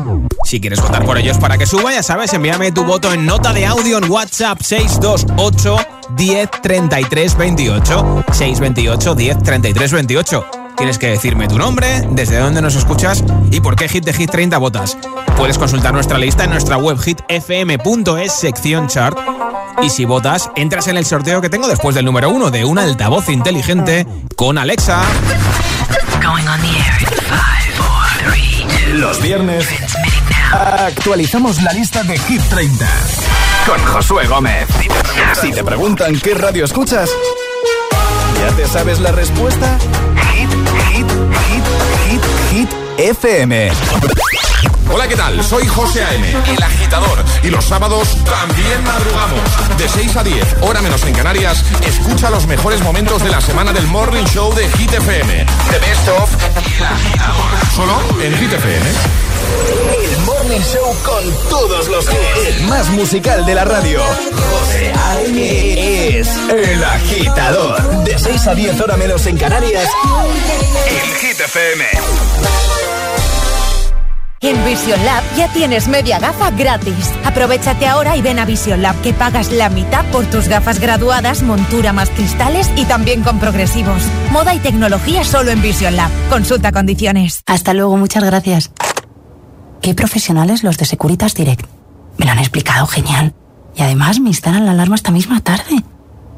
Si 0.43 0.59
quieres 0.59 0.81
votar 0.81 1.05
por 1.05 1.19
ellos 1.19 1.37
para 1.37 1.57
que 1.57 1.67
suba, 1.67 1.91
ya 1.91 2.01
sabes, 2.01 2.33
envíame 2.33 2.71
tu 2.71 2.83
voto 2.83 3.13
en 3.13 3.25
nota 3.27 3.53
de 3.53 3.65
audio 3.65 3.99
en 3.99 4.09
WhatsApp 4.09 4.59
628 4.61 5.77
10 6.15 6.51
33 6.63 7.37
28. 7.37 8.23
628 8.31 9.15
10 9.15 9.43
33 9.43 9.91
28. 9.91 10.45
Tienes 10.77 10.97
que 10.97 11.07
decirme 11.07 11.47
tu 11.47 11.57
nombre, 11.57 12.03
desde 12.11 12.37
dónde 12.37 12.61
nos 12.61 12.75
escuchas 12.75 13.23
y 13.51 13.61
por 13.61 13.75
qué 13.75 13.87
hit 13.87 14.03
de 14.03 14.13
Hit 14.13 14.29
30 14.31 14.57
votas. 14.57 14.97
Puedes 15.37 15.57
consultar 15.57 15.93
nuestra 15.93 16.17
lista 16.17 16.43
en 16.43 16.51
nuestra 16.51 16.77
web 16.77 16.97
hitfm.es 16.99 18.33
sección 18.33 18.87
chart. 18.87 19.17
Y 19.81 19.89
si 19.89 20.05
votas, 20.05 20.49
entras 20.55 20.87
en 20.87 20.97
el 20.97 21.05
sorteo 21.05 21.41
que 21.41 21.49
tengo 21.49 21.67
después 21.67 21.95
del 21.95 22.05
número 22.05 22.29
uno 22.29 22.51
de 22.51 22.65
un 22.65 22.77
altavoz 22.77 23.29
inteligente 23.29 24.05
con 24.35 24.57
Alexa. 24.57 25.01
Going 26.21 26.47
on 26.47 26.61
the 26.61 26.67
air 26.67 27.01
in 27.01 27.07
five, 27.07 27.73
four, 27.75 28.31
three, 28.31 28.65
two. 28.67 28.97
Los 28.97 29.21
viernes 29.21 29.67
actualizamos 30.51 31.61
la 31.61 31.73
lista 31.73 32.03
de 32.03 32.17
Hit 32.17 32.41
30 32.49 32.87
con 33.65 33.83
Josué 33.85 34.27
Gómez. 34.27 34.67
Si 35.41 35.51
te 35.51 35.63
preguntan 35.63 36.19
qué 36.19 36.33
radio 36.33 36.65
escuchas, 36.65 37.09
¿ya 38.39 38.55
te 38.55 38.67
sabes 38.67 38.99
la 38.99 39.11
respuesta? 39.11 39.77
FM. 42.97 43.71
Hola, 44.89 45.07
¿qué 45.07 45.15
tal? 45.15 45.43
Soy 45.43 45.67
José 45.67 46.03
A.M., 46.03 46.29
el 46.29 46.63
agitador. 46.63 47.23
Y 47.43 47.49
los 47.49 47.65
sábados 47.65 48.15
también 48.23 48.83
madrugamos. 48.83 49.41
De 49.77 49.89
6 49.89 50.15
a 50.15 50.23
10, 50.23 50.55
hora 50.61 50.81
menos 50.81 51.03
en 51.03 51.13
Canarias, 51.13 51.63
escucha 51.85 52.29
los 52.29 52.47
mejores 52.47 52.81
momentos 52.81 53.23
de 53.23 53.29
la 53.29 53.41
semana 53.41 53.73
del 53.73 53.85
Morning 53.87 54.23
Show 54.25 54.53
de 54.53 54.69
Hit 54.69 54.93
FM. 54.93 55.45
The 55.71 55.79
Best 55.79 56.07
of 56.07 56.29
El 56.77 56.85
Agitador. 56.85 57.51
Solo 57.75 58.23
en 58.23 58.37
Hit 58.37 58.53
FM. 58.53 58.85
El 60.03 60.17
Morning 60.21 60.61
Show 60.61 60.95
con 61.03 61.49
todos 61.49 61.87
los 61.89 62.05
hits. 62.05 62.47
El 62.47 62.63
más 62.67 62.89
musical 62.89 63.45
de 63.45 63.55
la 63.55 63.65
radio. 63.65 64.01
José 64.01 64.93
A.M. 64.93 66.19
es 66.19 66.29
El 66.49 66.83
Agitador. 66.83 68.03
De 68.03 68.17
6 68.17 68.47
a 68.47 68.55
10, 68.55 68.79
hora 68.79 68.97
menos 68.97 69.25
en 69.25 69.37
Canarias. 69.37 69.89
En 70.87 71.15
Hit 71.19 71.39
FM. 71.41 71.85
En 74.45 74.63
Vision 74.63 75.03
Lab 75.03 75.23
ya 75.35 75.51
tienes 75.51 75.87
media 75.87 76.19
gafa 76.19 76.51
gratis. 76.51 77.11
Aprovechate 77.23 77.87
ahora 77.87 78.15
y 78.15 78.21
ven 78.21 78.37
a 78.37 78.45
Vision 78.45 78.83
Lab 78.83 78.95
que 79.01 79.11
pagas 79.11 79.51
la 79.51 79.69
mitad 79.69 80.05
por 80.11 80.23
tus 80.25 80.47
gafas 80.47 80.79
graduadas, 80.79 81.41
montura 81.41 81.93
más 81.93 82.11
cristales 82.11 82.69
y 82.75 82.85
también 82.85 83.23
con 83.23 83.39
progresivos. 83.39 84.03
Moda 84.31 84.53
y 84.53 84.59
tecnología 84.59 85.23
solo 85.23 85.49
en 85.49 85.63
Vision 85.63 85.95
Lab. 85.95 86.11
Consulta 86.29 86.71
condiciones. 86.71 87.41
Hasta 87.47 87.73
luego, 87.73 87.97
muchas 87.97 88.23
gracias. 88.23 88.69
Qué 89.81 89.95
profesionales 89.95 90.63
los 90.63 90.77
de 90.77 90.85
Securitas 90.85 91.33
Direct. 91.33 91.65
Me 92.19 92.27
lo 92.27 92.31
han 92.33 92.39
explicado 92.39 92.85
genial. 92.85 93.33
Y 93.75 93.81
además 93.81 94.19
me 94.19 94.29
instalan 94.29 94.67
la 94.67 94.73
alarma 94.73 94.93
esta 94.93 95.09
misma 95.09 95.39
tarde. 95.39 95.83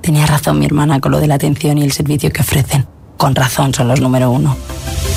Tenía 0.02 0.26
razón 0.26 0.60
mi 0.60 0.66
hermana 0.66 1.02
con 1.02 1.12
lo 1.12 1.20
de 1.20 1.28
la 1.28 1.36
atención 1.36 1.78
y 1.78 1.84
el 1.84 1.92
servicio 1.92 2.32
que 2.32 2.40
ofrecen. 2.40 2.88
Con 3.18 3.36
razón 3.36 3.74
son 3.74 3.88
los 3.88 4.00
número 4.00 4.32
uno. 4.32 4.56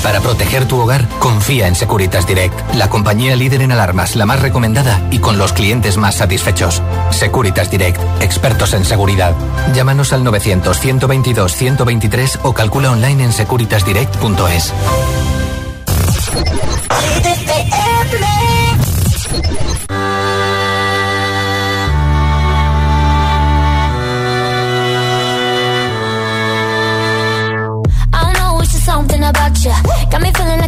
Para 0.03 0.19
proteger 0.19 0.65
tu 0.65 0.79
hogar, 0.79 1.07
confía 1.19 1.67
en 1.67 1.75
Securitas 1.75 2.25
Direct, 2.25 2.73
la 2.73 2.89
compañía 2.89 3.35
líder 3.35 3.61
en 3.61 3.71
alarmas, 3.71 4.15
la 4.15 4.25
más 4.25 4.41
recomendada 4.41 4.99
y 5.11 5.19
con 5.19 5.37
los 5.37 5.53
clientes 5.53 5.97
más 5.97 6.15
satisfechos. 6.15 6.81
Securitas 7.11 7.69
Direct, 7.69 8.01
expertos 8.19 8.73
en 8.73 8.83
seguridad. 8.83 9.35
Llámanos 9.75 10.11
al 10.11 10.23
900-122-123 10.23 12.39
o 12.41 12.53
calcula 12.53 12.89
online 12.91 13.25
en 13.25 13.31
securitasdirect.es. 13.31 14.73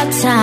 our 0.00 0.10
time. 0.22 0.39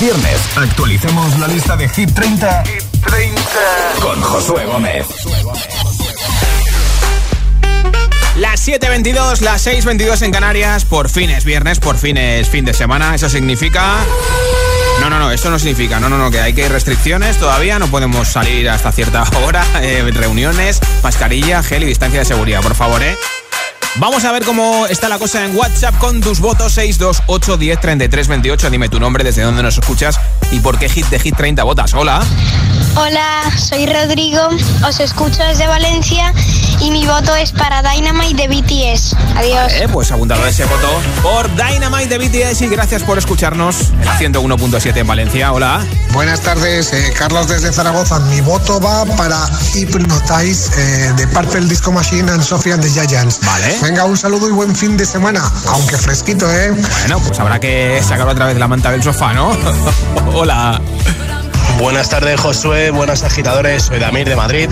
Viernes 0.00 0.40
actualicemos 0.56 1.38
la 1.38 1.48
lista 1.48 1.74
de 1.74 1.88
Hit 1.88 2.12
30, 2.12 2.64
con 4.02 4.20
Josué 4.20 4.66
Gómez. 4.66 5.06
Las 8.36 8.68
7.22, 8.68 9.40
las 9.40 9.66
6.22 9.66 10.20
en 10.20 10.32
Canarias, 10.32 10.84
por 10.84 11.08
fin 11.08 11.30
es 11.30 11.46
viernes, 11.46 11.80
por 11.80 11.96
fin 11.96 12.18
es 12.18 12.50
fin 12.50 12.66
de 12.66 12.74
semana, 12.74 13.14
eso 13.14 13.30
significa... 13.30 13.96
No, 15.00 15.08
no, 15.08 15.18
no, 15.18 15.30
eso 15.30 15.50
no 15.50 15.58
significa, 15.58 15.98
no, 15.98 16.10
no, 16.10 16.18
no, 16.18 16.30
que 16.30 16.40
hay 16.40 16.52
que 16.52 16.66
ir 16.66 16.72
restricciones 16.72 17.38
todavía, 17.38 17.78
no 17.78 17.86
podemos 17.86 18.28
salir 18.28 18.68
hasta 18.68 18.92
cierta 18.92 19.24
hora, 19.44 19.64
eh, 19.80 20.10
reuniones, 20.12 20.80
mascarilla, 21.02 21.62
gel 21.62 21.84
y 21.84 21.86
distancia 21.86 22.18
de 22.18 22.26
seguridad, 22.26 22.60
por 22.60 22.74
favor, 22.74 23.02
¿eh? 23.02 23.16
Vamos 23.98 24.24
a 24.26 24.32
ver 24.32 24.44
cómo 24.44 24.86
está 24.86 25.08
la 25.08 25.18
cosa 25.18 25.44
en 25.44 25.56
WhatsApp 25.56 25.96
con 25.98 26.20
tus 26.20 26.40
votos 26.40 26.72
628 26.74 27.56
10 27.56 27.80
33 27.80 28.28
28. 28.28 28.70
Dime 28.70 28.88
tu 28.90 29.00
nombre, 29.00 29.24
desde 29.24 29.42
dónde 29.42 29.62
nos 29.62 29.78
escuchas 29.78 30.20
y 30.50 30.60
por 30.60 30.78
qué 30.78 30.90
hit 30.90 31.06
de 31.06 31.18
Hit 31.18 31.34
30 31.34 31.64
votas. 31.64 31.94
Hola. 31.94 32.22
Hola, 32.94 33.50
soy 33.56 33.86
Rodrigo, 33.86 34.48
os 34.86 35.00
escucho 35.00 35.42
desde 35.44 35.66
Valencia 35.66 36.34
y 36.80 36.90
mi 36.90 37.06
voto 37.06 37.34
es 37.34 37.52
para 37.52 37.82
Dynamite 37.82 38.46
de 38.46 38.48
BTS. 38.48 39.14
Adiós. 39.36 39.72
Eh, 39.72 39.88
pues 39.92 40.10
apuntado 40.10 40.46
ese 40.46 40.64
voto 40.64 40.88
por 41.22 41.48
Dynamite 41.54 42.18
de 42.18 42.18
BTS 42.18 42.62
y 42.62 42.68
gracias 42.68 43.02
por 43.02 43.18
escucharnos 43.18 43.90
en 43.90 44.04
la 44.04 44.18
101.7 44.18 44.96
en 44.96 45.06
Valencia. 45.06 45.52
Hola. 45.52 45.84
Buenas 46.12 46.40
tardes, 46.40 46.92
eh, 46.92 47.12
Carlos 47.16 47.48
desde 47.48 47.72
Zaragoza. 47.72 48.18
Mi 48.20 48.40
voto 48.40 48.80
va 48.80 49.04
para 49.16 49.38
Hypnotize 49.74 50.70
eh, 50.76 51.12
de 51.16 51.26
Purple 51.28 51.66
Disco 51.66 51.92
Machine 51.92 52.30
and 52.30 52.42
Sophie 52.42 52.72
and 52.72 52.82
the 52.82 52.88
Giants. 52.88 53.40
Vale. 53.42 53.76
Venga, 53.82 54.04
un 54.04 54.16
saludo 54.16 54.48
y 54.48 54.52
buen 54.52 54.74
fin 54.74 54.96
de 54.96 55.04
semana, 55.04 55.50
aunque 55.68 55.96
fresquito, 55.96 56.50
¿eh? 56.50 56.70
Bueno, 57.00 57.20
pues 57.20 57.38
habrá 57.38 57.60
que 57.60 58.00
sacar 58.06 58.28
otra 58.28 58.46
vez 58.46 58.58
la 58.58 58.68
manta 58.68 58.90
del 58.90 59.02
sofá, 59.02 59.32
¿no? 59.32 59.56
Hola. 60.34 60.80
Buenas 61.78 62.08
tardes, 62.08 62.40
Josué. 62.40 62.90
Buenas 62.90 63.22
agitadores. 63.22 63.84
Soy 63.84 63.98
Damir 63.98 64.26
de 64.28 64.34
Madrid. 64.34 64.70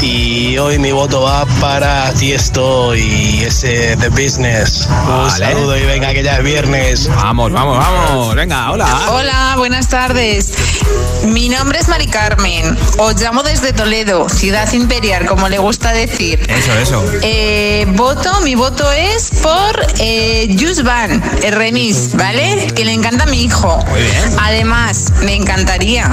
Y 0.00 0.56
hoy 0.58 0.78
mi 0.78 0.92
voto 0.92 1.22
va 1.22 1.44
para 1.60 2.10
Tiesto 2.14 2.94
y 2.94 3.42
ese 3.44 3.96
The 3.96 4.08
Business. 4.08 4.88
Un 4.88 5.26
Vale. 5.26 5.30
saludo 5.46 5.76
y 5.76 5.84
venga, 5.84 6.12
que 6.12 6.22
ya 6.22 6.38
es 6.38 6.44
viernes. 6.44 7.08
Vamos, 7.08 7.52
vamos, 7.52 7.76
vamos. 7.78 8.34
Venga, 8.34 8.70
hola. 8.70 9.10
Hola, 9.10 9.54
buenas 9.58 9.88
tardes. 9.88 10.54
Mi 11.24 11.48
nombre 11.48 11.80
es 11.80 11.88
Mari 11.88 12.06
Carmen. 12.06 12.76
Os 12.98 13.20
llamo 13.20 13.42
desde 13.42 13.72
Toledo, 13.72 14.28
ciudad 14.28 14.72
imperial, 14.72 15.26
como 15.26 15.48
le 15.48 15.58
gusta 15.58 15.92
decir. 15.92 16.40
Eso, 16.48 16.72
eso. 16.78 17.04
Eh, 17.22 17.86
voto, 17.90 18.40
mi 18.42 18.54
voto 18.54 18.90
es 18.92 19.30
por 19.42 19.86
eh, 19.98 20.56
Just 20.58 20.82
Van, 20.82 21.22
el 21.42 21.52
remix, 21.54 22.14
¿vale? 22.14 22.68
Que 22.74 22.84
le 22.84 22.92
encanta 22.92 23.24
a 23.24 23.26
mi 23.26 23.42
hijo. 23.42 23.84
Muy 23.90 24.00
bien. 24.00 24.36
Además, 24.40 25.12
me 25.22 25.34
encantaría 25.34 26.10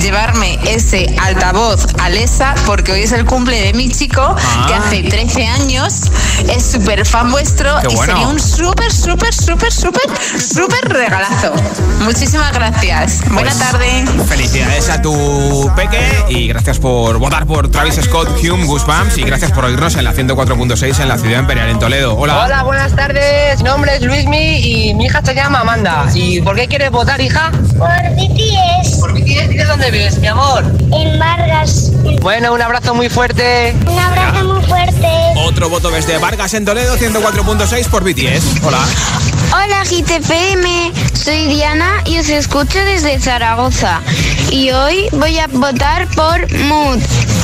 llevarme 0.00 0.58
ese 0.66 1.06
altavoz 1.22 1.86
Alexa 2.02 2.54
porque 2.66 2.92
hoy 2.92 3.02
es 3.02 3.12
el 3.12 3.24
cumple 3.24 3.60
de 3.60 3.72
mi 3.72 3.88
chico 3.90 4.34
que 4.66 4.74
Ah. 4.74 4.82
hace 4.86 5.02
13 5.02 5.46
años 5.46 6.10
es 6.54 6.64
súper 6.72 7.04
fan 7.06 7.30
vuestro 7.30 7.70
Qué 7.80 7.88
y 7.92 7.96
bueno. 7.96 8.12
sería 8.12 8.28
un 8.28 8.40
súper, 8.40 8.92
súper, 8.92 9.32
súper, 9.34 9.72
súper, 9.72 10.02
súper 10.40 10.88
regalazo. 10.88 11.52
Muchísimas 12.00 12.52
gracias. 12.52 13.20
Buena 13.30 13.50
Pues, 13.50 13.58
tarde. 13.58 14.04
Felicidades 14.28 14.88
a 14.90 15.00
tu 15.02 15.70
peque 15.74 16.00
y 16.28 16.48
gracias 16.48 16.78
por 16.78 17.18
votar 17.18 17.46
por 17.46 17.70
Travis 17.70 17.94
Scott, 18.02 18.28
Hume, 18.42 18.64
Goosebumps 18.66 19.18
y 19.18 19.22
gracias 19.22 19.52
por 19.52 19.64
oírnos 19.64 19.96
en 19.96 20.04
la 20.04 20.12
104.6 20.12 20.98
en 21.00 21.08
la 21.08 21.18
ciudad 21.18 21.40
imperial 21.40 21.68
en 21.70 21.78
Toledo. 21.78 22.16
Hola. 22.16 22.44
Hola, 22.44 22.62
buenas 22.62 22.94
tardes. 22.94 23.58
Mi 23.58 23.64
nombre 23.64 23.96
es 23.96 24.02
Luismi 24.02 24.56
y 24.58 24.94
mi 24.94 25.06
hija 25.06 25.22
se 25.24 25.34
llama 25.34 25.60
Amanda. 25.60 26.06
¿Y 26.14 26.40
por 26.42 26.56
qué 26.56 26.66
quieres 26.68 26.90
votar, 26.90 27.20
hija? 27.20 27.50
Por 27.78 27.88
BTS. 28.14 28.96
¿Por 29.00 29.12
BTS? 29.12 29.55
¿Y 29.56 29.58
de 29.58 29.64
dónde 29.64 29.90
vives, 29.90 30.18
mi 30.18 30.26
amor? 30.26 30.70
En 30.92 31.18
Vargas. 31.18 31.90
Bueno, 32.20 32.52
un 32.52 32.60
abrazo 32.60 32.94
muy 32.94 33.08
fuerte. 33.08 33.74
Un 33.86 33.98
abrazo 33.98 34.44
muy 34.44 34.62
fuerte. 34.62 35.08
Otro 35.34 35.70
voto 35.70 35.90
desde 35.90 36.18
Vargas 36.18 36.52
en 36.52 36.66
Toledo, 36.66 36.94
104.6 36.98 37.88
por 37.88 38.04
BTS. 38.04 38.62
Hola. 38.62 38.80
Hola 39.54 39.82
GTPM, 39.84 40.92
soy 41.14 41.46
Diana 41.46 42.02
y 42.04 42.18
os 42.18 42.28
escucho 42.28 42.78
desde 42.80 43.18
Zaragoza. 43.18 44.02
Y 44.50 44.72
hoy 44.72 45.08
voy 45.12 45.38
a 45.38 45.46
votar 45.46 46.06
por 46.08 46.52
Mood. 46.52 47.00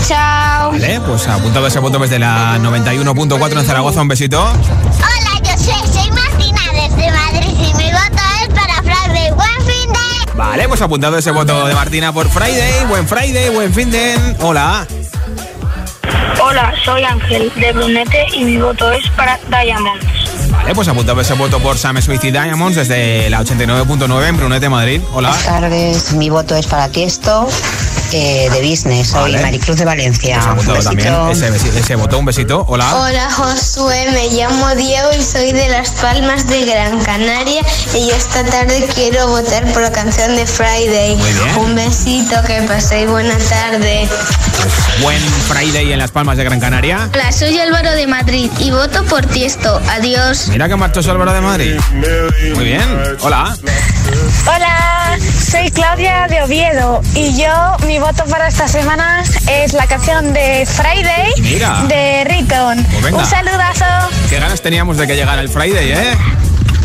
Chao. 0.07 0.73
Vale, 0.73 1.01
pues 1.01 1.27
apuntado 1.29 1.67
ese 1.67 1.79
voto 1.79 1.99
desde 1.99 2.19
la 2.19 2.59
91.4 2.59 3.59
en 3.59 3.65
Zaragoza. 3.65 4.03
Un 4.03 4.09
besito. 4.09 4.39
Hola, 4.43 5.41
yo 5.45 5.65
soy, 5.65 5.91
soy 5.91 6.11
Martina 6.11 6.61
desde 6.75 7.11
Madrid 7.11 7.55
y 7.57 7.75
mi 7.79 7.91
voto 7.91 8.23
es 8.43 8.49
para 8.53 8.75
Friday. 8.83 9.31
Buen 9.31 9.67
fin 9.67 9.91
de... 9.95 10.13
Vale, 10.43 10.69
pues 10.69 10.83
apuntado 10.83 11.17
ese 11.17 11.31
voto 11.31 11.67
de 11.67 11.73
Martina 11.73 12.13
por 12.13 12.29
Friday. 12.29 12.85
Buen 12.89 13.07
Friday, 13.07 13.49
buen 13.51 13.73
fin 13.73 13.93
de. 13.93 14.17
Hola. 14.41 14.85
Hola, 16.43 16.75
soy 16.85 17.05
Ángel 17.05 17.53
de 17.55 17.73
Brunete 17.73 18.27
y 18.35 18.45
mi 18.45 18.57
voto 18.59 18.91
es 18.91 19.09
para 19.11 19.39
Diamonds. 19.49 20.05
Vale, 20.51 20.75
pues 20.75 20.89
apuntado 20.89 21.21
ese 21.21 21.35
voto 21.35 21.61
por 21.61 21.79
Sam 21.79 22.03
Smith 22.03 22.25
y 22.25 22.33
Diamonds 22.33 22.75
desde 22.75 23.31
la 23.31 23.41
89.9 23.43 24.29
en 24.29 24.37
Brunete, 24.37 24.69
Madrid. 24.69 25.01
Hola. 25.13 25.29
Buenas 25.29 25.47
tardes, 25.47 26.13
mi 26.15 26.29
voto 26.29 26.57
es 26.57 26.67
para 26.67 26.89
Tiesto 26.89 27.49
eh, 28.13 28.49
de 28.51 28.69
business. 28.69 29.09
Soy 29.09 29.33
Vale. 29.33 29.43
Maricruz 29.43 29.77
de 29.77 29.85
Valencia. 29.85 30.41
Un 30.43 30.51
apuntado 30.51 30.79
también 30.81 31.15
ese, 31.31 31.49
ese 31.49 31.97
botón, 31.97 32.21
un 32.21 32.27
besito. 32.27 32.65
Hola. 32.69 32.95
Hola 32.97 33.31
Josué, 33.31 34.07
me 34.13 34.29
llamo 34.31 34.75
Diego 34.75 35.09
y 35.19 35.23
soy 35.23 35.53
de 35.53 35.69
Las 35.69 35.91
Palmas 35.93 36.47
de 36.47 36.65
Gran 36.65 37.01
Canaria 37.01 37.63
y 37.95 38.11
esta 38.11 38.45
tarde 38.45 38.87
quiero 38.95 39.29
votar 39.29 39.65
por 39.73 39.83
la 39.83 39.93
canción 39.93 40.35
de 40.37 40.47
Friday. 40.47 41.17
Muy 41.17 41.33
bien. 41.33 41.57
Un 41.59 41.75
besito, 41.75 42.37
que 42.47 42.63
paséis 42.63 43.09
buena 43.09 43.37
tarde. 43.39 44.09
Buen 45.01 45.21
Friday 45.49 45.93
en 45.93 45.99
Las 45.99 46.11
Palmas 46.11 46.37
de 46.37 46.45
Gran 46.45 46.61
Canaria. 46.61 47.09
Hola, 47.13 47.33
soy 47.33 47.59
Álvaro 47.59 47.93
de 47.93 48.07
Madrid 48.07 48.51
y 48.59 48.71
voto 48.71 49.03
por 49.05 49.27
Tiesto. 49.27 49.81
Adiós. 49.91 50.49
Mira 50.49 50.69
que 50.69 50.77
marchó 50.77 51.01
Álvaro 51.11 51.33
de 51.33 51.41
Madrid. 51.41 51.81
Muy 52.55 52.65
bien. 52.65 52.83
Hola. 53.21 53.57
Hola, 54.47 55.19
soy 55.39 55.71
Claudia 55.71 56.27
de 56.29 56.43
Oviedo 56.43 57.03
y 57.15 57.37
yo, 57.37 57.77
mi 57.87 57.99
voto 57.99 58.25
para 58.27 58.49
estas 58.49 58.71
semanas 58.71 59.31
es 59.49 59.73
la 59.73 59.87
canción 59.87 60.33
de 60.33 60.65
Friday 60.67 61.33
Mira. 61.41 61.83
de 61.89 62.25
Riton. 62.25 62.85
Pues. 63.01 63.13
Un 63.13 63.25
saludazo. 63.27 63.85
Qué 64.31 64.39
ganas 64.39 64.63
teníamos 64.63 64.97
de 64.97 65.07
que 65.07 65.17
llegara 65.17 65.41
el 65.41 65.49
Friday, 65.49 65.93
¿eh? 65.93 66.17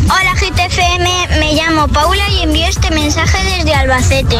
Hola 0.10 0.34
GTFM, 0.36 1.40
me 1.40 1.54
llamo 1.54 1.88
Paula 1.90 2.24
y 2.30 2.44
envío 2.44 2.66
este 2.66 2.90
mensaje 2.92 3.38
desde 3.58 3.74
Albacete. 3.74 4.38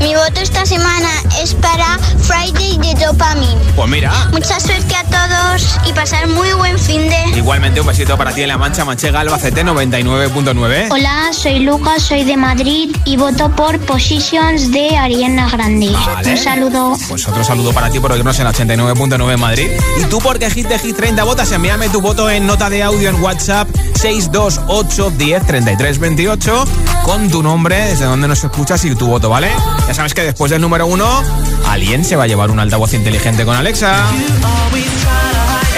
Mi 0.00 0.12
voto 0.12 0.40
esta 0.40 0.66
semana 0.66 1.08
es 1.40 1.54
para 1.54 1.98
Friday 2.20 2.78
de 2.78 3.04
Dopamine. 3.04 3.54
Pues 3.76 3.88
mira. 3.88 4.12
Mucha 4.32 4.58
suerte 4.58 4.96
a 4.96 5.04
todos 5.04 5.78
y 5.86 5.92
pasar 5.92 6.26
muy 6.26 6.52
buen 6.54 6.76
fin 6.80 7.08
de... 7.08 7.38
Igualmente 7.38 7.80
un 7.80 7.86
besito 7.86 8.18
para 8.18 8.32
ti 8.32 8.42
en 8.42 8.48
La 8.48 8.58
Mancha, 8.58 8.84
Manchega, 8.84 9.20
Albacete 9.20 9.64
99.9. 9.64 10.88
Hola, 10.90 11.30
soy 11.32 11.60
Lucas, 11.60 12.02
soy 12.02 12.24
de 12.24 12.36
Madrid 12.36 12.96
y 13.04 13.16
voto 13.16 13.50
por 13.50 13.78
Positions 13.80 14.72
de 14.72 14.96
Ariana 14.96 15.48
Grande. 15.48 15.90
Vale. 15.90 16.30
Un 16.32 16.36
saludo. 16.38 16.96
Pues 17.08 17.28
otro 17.28 17.44
saludo 17.44 17.72
para 17.72 17.88
ti 17.88 18.00
por 18.00 18.10
oírnos 18.10 18.36
en 18.40 18.46
la 18.46 18.52
89.9 18.52 19.32
en 19.32 19.40
Madrid. 19.40 19.70
Y 20.00 20.04
tú 20.06 20.18
porque 20.18 20.50
Hit 20.50 20.66
de 20.66 20.78
Hit 20.80 20.96
30 20.96 21.22
votas, 21.22 21.52
envíame 21.52 21.88
tu 21.88 22.00
voto 22.00 22.28
en 22.28 22.46
nota 22.46 22.68
de 22.68 22.82
audio 22.82 23.08
en 23.08 23.22
WhatsApp 23.22 23.68
628 23.94 25.03
10 25.10 25.46
33 25.46 25.98
28 25.98 26.64
con 27.04 27.28
tu 27.28 27.42
nombre, 27.42 27.76
desde 27.76 28.04
donde 28.04 28.28
nos 28.28 28.42
escuchas 28.42 28.84
y 28.84 28.94
tu 28.94 29.06
voto, 29.06 29.28
¿vale? 29.28 29.50
Ya 29.86 29.94
sabes 29.94 30.14
que 30.14 30.22
después 30.22 30.50
del 30.50 30.60
número 30.60 30.86
uno, 30.86 31.22
alguien 31.68 32.04
se 32.04 32.16
va 32.16 32.24
a 32.24 32.26
llevar 32.26 32.50
un 32.50 32.60
altavoz 32.60 32.94
inteligente 32.94 33.44
con 33.44 33.56
Alexa. 33.56 34.06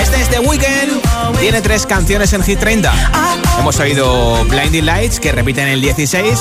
Este 0.00 0.20
es 0.20 0.28
The 0.28 0.40
Weeknd. 0.40 1.38
Tiene 1.40 1.60
tres 1.60 1.86
canciones 1.86 2.32
en 2.32 2.42
Hit 2.42 2.58
30. 2.58 2.92
Hemos 3.58 3.78
oído 3.80 4.44
Blinding 4.44 4.86
Lights, 4.86 5.20
que 5.20 5.32
repite 5.32 5.62
en 5.62 5.68
el 5.68 5.80
16. 5.80 6.38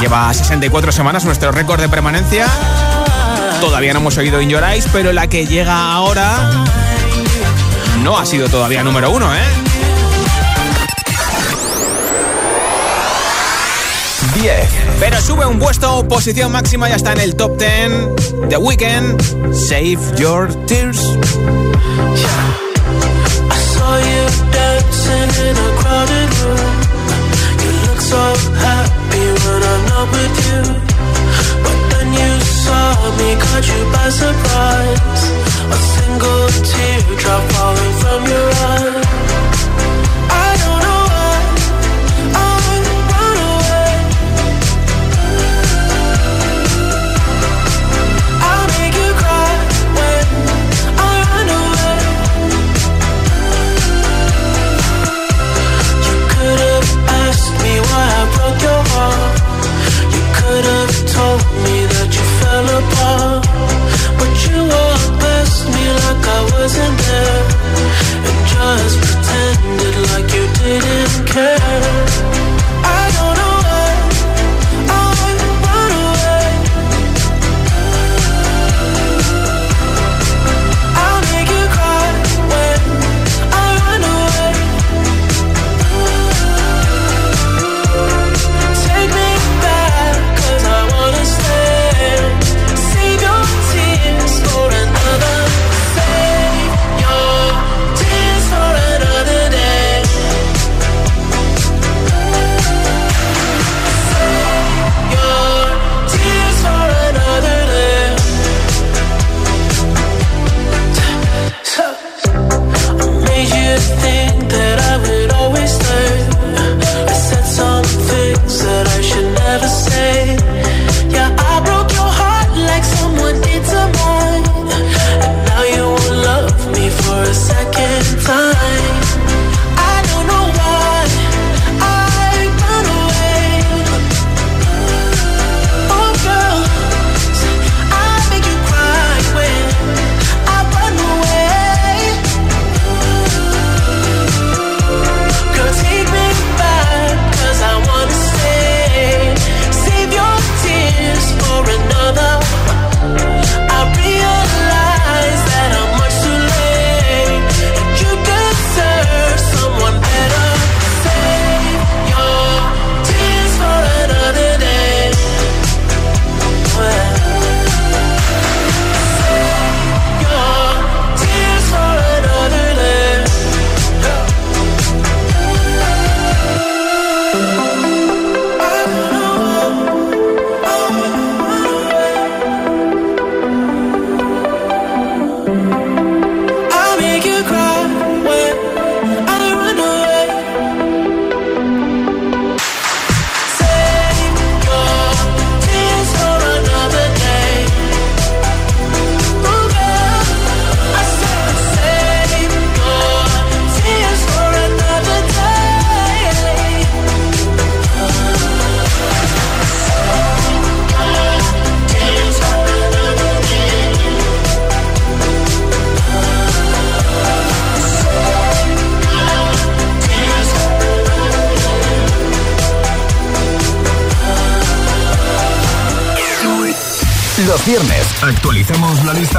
Lleva 0.00 0.32
64 0.32 0.92
semanas 0.92 1.24
nuestro 1.24 1.52
récord 1.52 1.80
de 1.80 1.88
permanencia. 1.88 2.46
Todavía 3.60 3.92
no 3.92 4.00
hemos 4.00 4.16
oído 4.18 4.40
In 4.40 4.50
Your 4.50 4.62
Eyes, 4.62 4.86
pero 4.92 5.12
la 5.12 5.26
que 5.28 5.46
llega 5.46 5.92
ahora 5.92 6.50
no 8.02 8.18
ha 8.18 8.26
sido 8.26 8.48
todavía 8.48 8.82
número 8.82 9.10
uno, 9.10 9.34
¿eh? 9.34 9.38
10. 14.40 14.68
Pero 15.00 15.20
sube 15.20 15.46
un 15.46 15.58
puesto, 15.58 16.06
posición 16.08 16.52
máxima, 16.52 16.88
ya 16.88 16.96
está 16.96 17.12
en 17.12 17.20
el 17.20 17.34
top 17.34 17.58
10. 17.58 18.48
The 18.48 18.56
Weeknd, 18.56 19.54
Save 19.54 19.98
Your 20.16 20.48
Tears. 20.66 21.00
Me, 33.18 33.34
caught 33.34 33.66
you 33.66 33.82
by 33.92 34.10
surprise. 34.10 35.22
A 35.74 35.78
single 35.94 36.48
teardrop 36.70 37.42
falling 37.52 37.94
from 38.00 38.22
your 38.30 38.50
eye. 38.54 39.27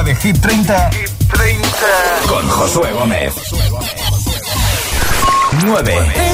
de 0.09 0.15
Hit 0.15 0.41
30. 0.41 0.89
Hit 0.91 1.11
30. 1.31 1.67
Con 2.27 2.47
Josué 2.49 2.91
Gómez. 2.93 3.33
9. 5.63 6.28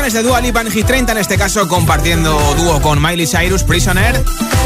canciones 0.00 0.24
de 0.24 0.30
Dua 0.30 0.40
Lipa 0.40 0.62
en 0.62 0.70
Hit 0.70 0.86
30, 0.86 1.12
en 1.12 1.18
este 1.18 1.36
caso 1.36 1.68
compartiendo 1.68 2.32
dúo 2.56 2.80
con 2.80 3.02
Miley 3.02 3.26
Cyrus, 3.26 3.64
Prisoner. 3.64 4.18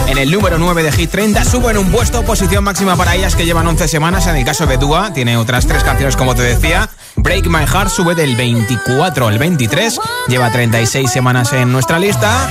En 0.07 0.17
el 0.17 0.31
número 0.31 0.59
9 0.59 0.85
de 0.85 0.93
Hit 0.93 1.11
30 1.11 1.45
suben 1.45 1.77
un 1.77 1.91
puesto, 1.91 2.23
posición 2.23 2.63
máxima 2.63 2.95
para 2.95 3.17
ellas 3.17 3.35
que 3.35 3.45
llevan 3.45 3.67
11 3.67 3.89
semanas. 3.89 4.29
En 4.29 4.37
el 4.37 4.45
caso 4.45 4.65
de 4.67 4.77
Dua, 4.77 5.13
tiene 5.13 5.37
otras 5.37 5.67
tres 5.67 5.83
canciones 5.83 6.15
como 6.15 6.37
te 6.37 6.43
decía. 6.43 6.89
Break 7.17 7.49
My 7.49 7.67
Heart 7.67 7.91
sube 7.91 8.15
del 8.15 8.37
24 8.37 9.27
al 9.27 9.39
23, 9.41 9.99
lleva 10.29 10.53
36 10.53 11.11
semanas 11.11 11.53
en 11.53 11.73
nuestra 11.73 11.99
lista. 11.99 12.49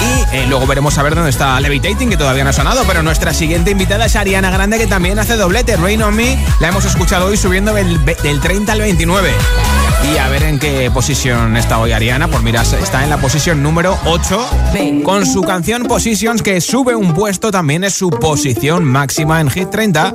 Y 0.00 0.36
eh, 0.36 0.46
luego 0.48 0.66
veremos 0.66 0.96
a 0.96 1.02
ver 1.02 1.14
dónde 1.14 1.28
está 1.28 1.60
Levitating, 1.60 2.08
que 2.08 2.16
todavía 2.16 2.42
no 2.42 2.50
ha 2.50 2.54
sonado, 2.54 2.84
pero 2.86 3.02
nuestra 3.02 3.34
siguiente 3.34 3.70
invitada 3.70 4.06
es 4.06 4.16
Ariana 4.16 4.50
Grande, 4.50 4.78
que 4.78 4.86
también 4.86 5.18
hace 5.18 5.36
doblete. 5.36 5.76
Rain 5.76 6.02
on 6.02 6.16
Me 6.16 6.42
la 6.58 6.68
hemos 6.68 6.86
escuchado 6.86 7.26
hoy 7.26 7.36
subiendo 7.36 7.74
del, 7.74 8.02
del 8.02 8.40
30 8.40 8.72
al 8.72 8.80
29. 8.80 9.30
Y 10.04 10.16
a 10.18 10.28
ver 10.28 10.42
en 10.42 10.58
qué 10.58 10.90
posición 10.90 11.56
está 11.56 11.78
hoy 11.78 11.92
Ariana. 11.92 12.28
Pues 12.28 12.42
mira, 12.42 12.62
está 12.62 13.04
en 13.04 13.10
la 13.10 13.18
posición 13.18 13.62
número 13.62 13.96
8 14.04 14.50
con 15.04 15.26
su 15.26 15.42
canción 15.42 15.84
Positions 15.84 16.42
que 16.42 16.60
sube 16.60 16.94
un 16.94 17.14
puesto, 17.14 17.50
también 17.50 17.84
es 17.84 17.94
su 17.94 18.10
posición 18.10 18.84
máxima 18.84 19.40
en 19.40 19.50
Hit 19.50 19.70
30. 19.70 20.14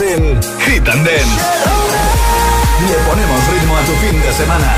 En 0.00 0.40
Hit 0.60 0.88
and 0.88 1.06
Dance. 1.06 1.42
Le 2.86 2.94
ponemos 3.08 3.40
ritmo 3.48 3.76
a 3.76 3.80
tu 3.80 3.92
fin 3.96 4.20
de 4.20 4.32
semana. 4.32 4.74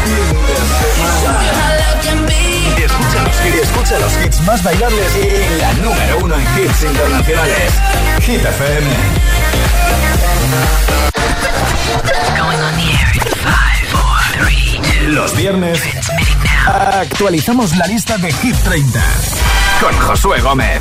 Y 2.76 2.82
escucha 2.82 3.22
los, 3.22 3.46
hits, 3.46 3.62
escucha 3.62 3.98
los 3.98 4.12
hits 4.24 4.40
más 4.42 4.62
bailables 4.62 5.16
y 5.16 5.60
la 5.60 5.72
número 5.74 6.18
uno 6.22 6.34
en 6.36 6.42
hits 6.42 6.82
internacionales. 6.82 7.72
Hit 8.20 8.44
FM. 8.44 8.90
Los 15.08 15.36
viernes 15.36 15.80
actualizamos 16.66 17.76
la 17.76 17.86
lista 17.86 18.18
de 18.18 18.32
Hit 18.32 18.56
30 18.56 19.00
con 19.80 19.98
Josué 19.98 20.40
Gómez. 20.40 20.80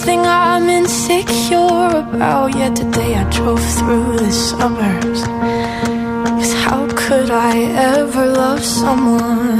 everything 0.00 0.26
I'm 0.26 0.70
insecure 0.70 1.88
about. 2.02 2.56
Yet 2.56 2.74
today 2.74 3.16
I 3.16 3.24
drove 3.30 3.62
through 3.76 4.16
the 4.18 4.32
suburbs. 4.32 5.22
Cause 6.40 6.54
how 6.64 6.88
could 6.96 7.30
I 7.30 7.58
ever 7.96 8.26
love 8.26 8.64
someone 8.64 9.59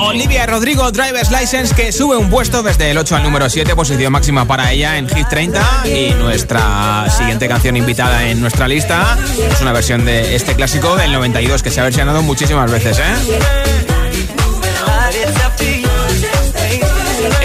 Olivia 0.00 0.46
Rodrigo 0.46 0.90
Driver's 0.90 1.30
License 1.30 1.72
que 1.72 1.92
sube 1.92 2.16
un 2.16 2.28
puesto 2.28 2.64
desde 2.64 2.90
el 2.90 2.98
8 2.98 3.16
al 3.16 3.22
número 3.22 3.48
7, 3.48 3.76
posición 3.76 4.12
máxima 4.12 4.44
para 4.46 4.72
ella 4.72 4.98
en 4.98 5.08
Hit 5.08 5.28
30 5.28 5.82
y 5.86 6.14
nuestra 6.14 7.08
siguiente 7.08 7.46
canción 7.46 7.76
invitada 7.76 8.28
en 8.28 8.40
nuestra 8.40 8.66
lista 8.66 9.16
es 9.50 9.60
una 9.60 9.72
versión 9.72 10.04
de 10.04 10.34
este 10.34 10.56
clásico 10.56 10.96
del 10.96 11.12
92 11.12 11.62
que 11.62 11.70
se 11.70 11.80
ha 11.80 11.84
versionado 11.84 12.22
muchísimas 12.22 12.70
veces, 12.70 12.98
¿eh? 12.98 13.97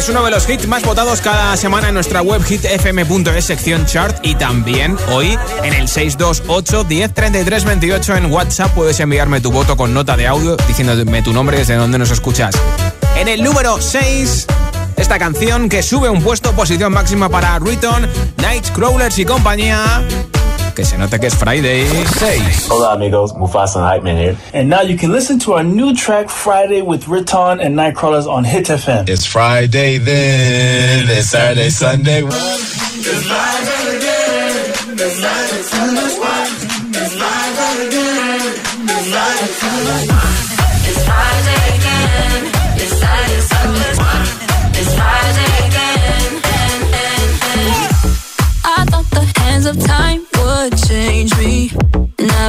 Es 0.03 0.09
uno 0.09 0.25
de 0.25 0.31
los 0.31 0.49
hits 0.49 0.67
más 0.67 0.83
votados 0.83 1.21
cada 1.21 1.55
semana 1.55 1.87
en 1.87 1.93
nuestra 1.93 2.21
web 2.21 2.43
hitfm.es 2.43 3.45
sección 3.45 3.85
chart 3.85 4.17
y 4.21 4.35
también 4.35 4.97
hoy 5.13 5.39
en 5.63 5.73
el 5.73 5.87
628 5.87 6.83
10 6.83 7.13
33 7.13 7.63
28 7.63 8.17
en 8.17 8.25
WhatsApp 8.29 8.73
puedes 8.73 8.99
enviarme 8.99 9.39
tu 9.39 9.49
voto 9.49 9.77
con 9.77 9.93
nota 9.93 10.17
de 10.17 10.27
audio 10.27 10.57
diciéndome 10.67 11.21
tu 11.21 11.31
nombre 11.31 11.57
desde 11.57 11.75
donde 11.75 11.97
nos 11.97 12.11
escuchas. 12.11 12.53
En 13.15 13.29
el 13.29 13.45
número 13.45 13.81
6 13.81 14.47
esta 14.97 15.17
canción 15.17 15.69
que 15.69 15.81
sube 15.81 16.09
un 16.09 16.21
puesto 16.21 16.51
posición 16.51 16.91
máxima 16.91 17.29
para 17.29 17.57
Riton, 17.59 18.05
Nightcrawlers 18.41 19.17
y 19.19 19.23
compañía. 19.23 20.03
Que 20.75 20.83
se 20.83 20.97
note 20.97 21.19
que 21.19 21.27
es 21.27 21.35
Friday. 21.35 21.85
6. 21.85 22.67
Hola 22.71 22.93
amigos, 22.93 23.33
Mufasa 23.33 23.77
and 23.77 23.85
Hype 23.85 24.03
Man 24.03 24.17
here. 24.17 24.35
And 24.53 24.69
now 24.69 24.81
you 24.81 24.97
can 24.97 25.11
listen 25.11 25.37
to 25.39 25.53
our 25.53 25.63
new 25.63 25.93
track 25.93 26.29
Friday 26.29 26.81
with 26.81 27.07
Riton 27.07 27.59
and 27.61 27.75
Nightcrawlers 27.75 28.25
on 28.27 28.43
Hit 28.43 28.65
FM. 28.65 29.07
It's 29.07 29.23
Friday 29.23 29.99
then, 29.99 31.07
it's 31.09 31.29
Saturday, 31.29 31.69
Sunday. 31.69 32.23
It's 32.23 32.33
Friday 33.27 33.97
again. 33.97 34.73
It's 34.97 35.19
Friday, 35.19 35.61
Sunday, 35.61 36.17
one. 36.17 36.49
It's 36.89 37.13
Friday 41.05 41.61
again. 41.77 42.41
It's 42.81 42.97
Saturday, 42.97 43.41
Sunday. 43.41 43.93
One. 44.01 44.25
It's 44.73 44.93
Friday 44.95 45.51
again. 45.67 46.41
I 48.65 48.85
thought 48.89 49.09
the 49.11 49.39
hands 49.39 49.65
of 49.67 49.79
time 49.79 50.22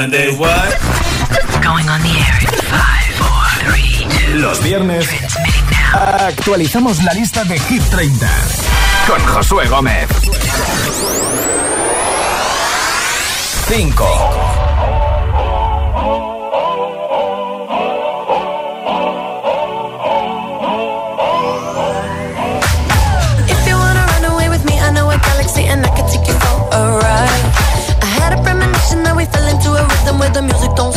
Sunday, 0.00 0.30
what? 0.30 0.70
Going 1.62 1.86
on 1.90 2.00
the 2.00 2.08
air 2.08 2.38
in 2.40 2.48
5, 2.48 3.20
4, 3.20 3.68
3, 3.68 4.32
2. 4.32 4.40
Los 4.40 4.62
viernes 4.62 5.06
actualizamos 5.92 7.02
la 7.02 7.12
lista 7.12 7.44
de 7.44 7.58
Hit 7.58 7.82
30 7.82 8.26
con 9.06 9.20
Josué 9.26 9.68
Gómez. 9.68 10.08
5. 13.68 14.69
The 30.32 30.42
music 30.42 30.70
don't 30.76 30.89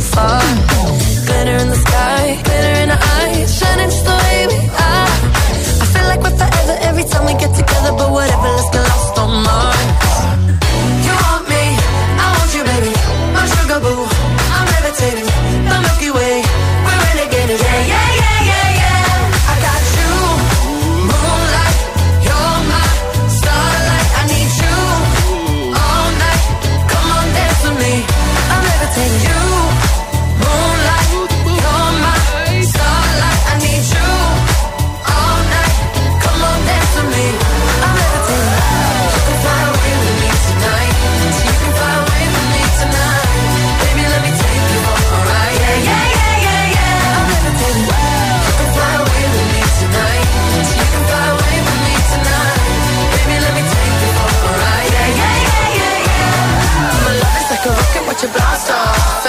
far. 0.00 0.39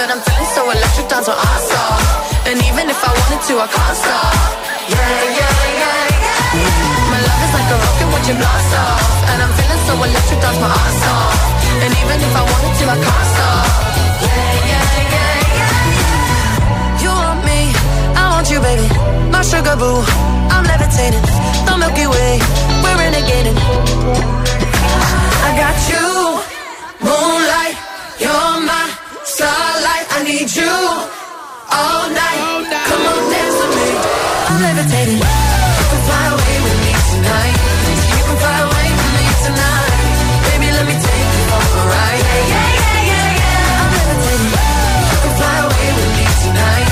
And 0.02 0.10
I'm 0.10 0.18
feeling 0.18 0.50
so 0.50 0.66
electric, 0.66 1.06
dance 1.06 1.28
my 1.28 1.34
ass 1.38 1.70
off. 1.78 2.02
And 2.50 2.58
even 2.58 2.90
if 2.90 2.98
I 3.06 3.10
wanted 3.14 3.38
to, 3.46 3.54
I 3.54 3.68
can't 3.70 3.96
stop. 4.02 4.34
Yeah, 4.90 4.98
yeah, 4.98 5.54
yeah, 5.78 6.18
yeah. 6.18 7.06
My 7.06 7.22
love 7.22 7.42
is 7.46 7.52
like 7.54 7.70
a 7.70 7.76
rocket, 7.78 8.08
watch 8.10 8.26
it 8.26 8.34
blast 8.34 8.74
off. 8.82 8.98
And 9.30 9.38
I'm 9.46 9.52
feeling 9.54 9.82
so 9.86 9.94
electric, 10.02 10.40
dance 10.42 10.58
my 10.58 10.74
ass 10.74 11.06
off. 11.06 11.38
And 11.86 11.90
even 12.02 12.18
if 12.18 12.32
I 12.34 12.42
wanted 12.50 12.74
to, 12.82 12.84
I 12.90 12.98
can't 12.98 13.28
stop. 13.30 13.66
Yeah, 14.26 14.50
yeah, 14.74 14.90
yeah, 15.14 15.54
yeah. 15.54 17.02
You 17.06 17.10
want 17.14 17.40
me, 17.46 17.60
I 18.18 18.22
want 18.34 18.50
you, 18.50 18.58
baby. 18.58 18.90
My 19.30 19.46
sugar 19.46 19.78
boo, 19.78 20.02
I'm 20.50 20.66
levitating. 20.66 21.22
The 21.62 21.78
Milky 21.78 22.10
Way, 22.10 22.42
we're 22.82 22.98
renegading. 23.06 23.54
I 25.46 25.50
got 25.62 25.78
you, 25.94 26.42
moonlight. 27.06 27.78
You're. 28.18 28.34
I 28.34 28.51
need 30.24 30.50
you 30.54 30.72
all 31.72 32.06
night. 32.10 32.42
Come 32.88 33.06
on, 33.10 33.22
dance 33.32 33.56
with 33.58 33.74
me. 33.74 33.88
I'm 34.48 34.58
levitating. 34.62 35.18
You 35.18 35.86
can 35.90 36.00
fly 36.06 36.24
away 36.34 36.56
with 36.62 36.78
me 36.84 36.92
tonight. 37.10 37.56
You 38.16 38.22
can 38.28 38.38
fly 38.42 38.58
away 38.66 38.88
with 38.98 39.12
me 39.18 39.26
tonight. 39.46 40.14
Baby, 40.46 40.68
let 40.78 40.84
me 40.86 40.94
take 40.94 41.26
you 41.34 41.42
for 41.50 41.58
a 41.58 41.84
ride. 41.90 42.22
Yeah, 42.22 42.42
yeah, 42.52 42.70
yeah, 42.78 43.00
yeah, 43.10 43.28
yeah. 43.42 43.80
I'm 43.82 43.90
levitating. 43.98 44.52
You 45.10 45.18
can 45.22 45.32
fly 45.38 45.56
away 45.66 45.88
with 45.98 46.12
me 46.18 46.26
tonight. 46.42 46.88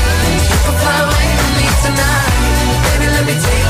You 0.50 0.58
can 0.66 0.76
fly 0.82 0.98
away 1.06 1.28
with 1.38 1.52
me 1.60 1.66
tonight. 1.86 2.34
Baby, 2.86 3.06
let 3.14 3.24
me 3.30 3.34
take 3.46 3.69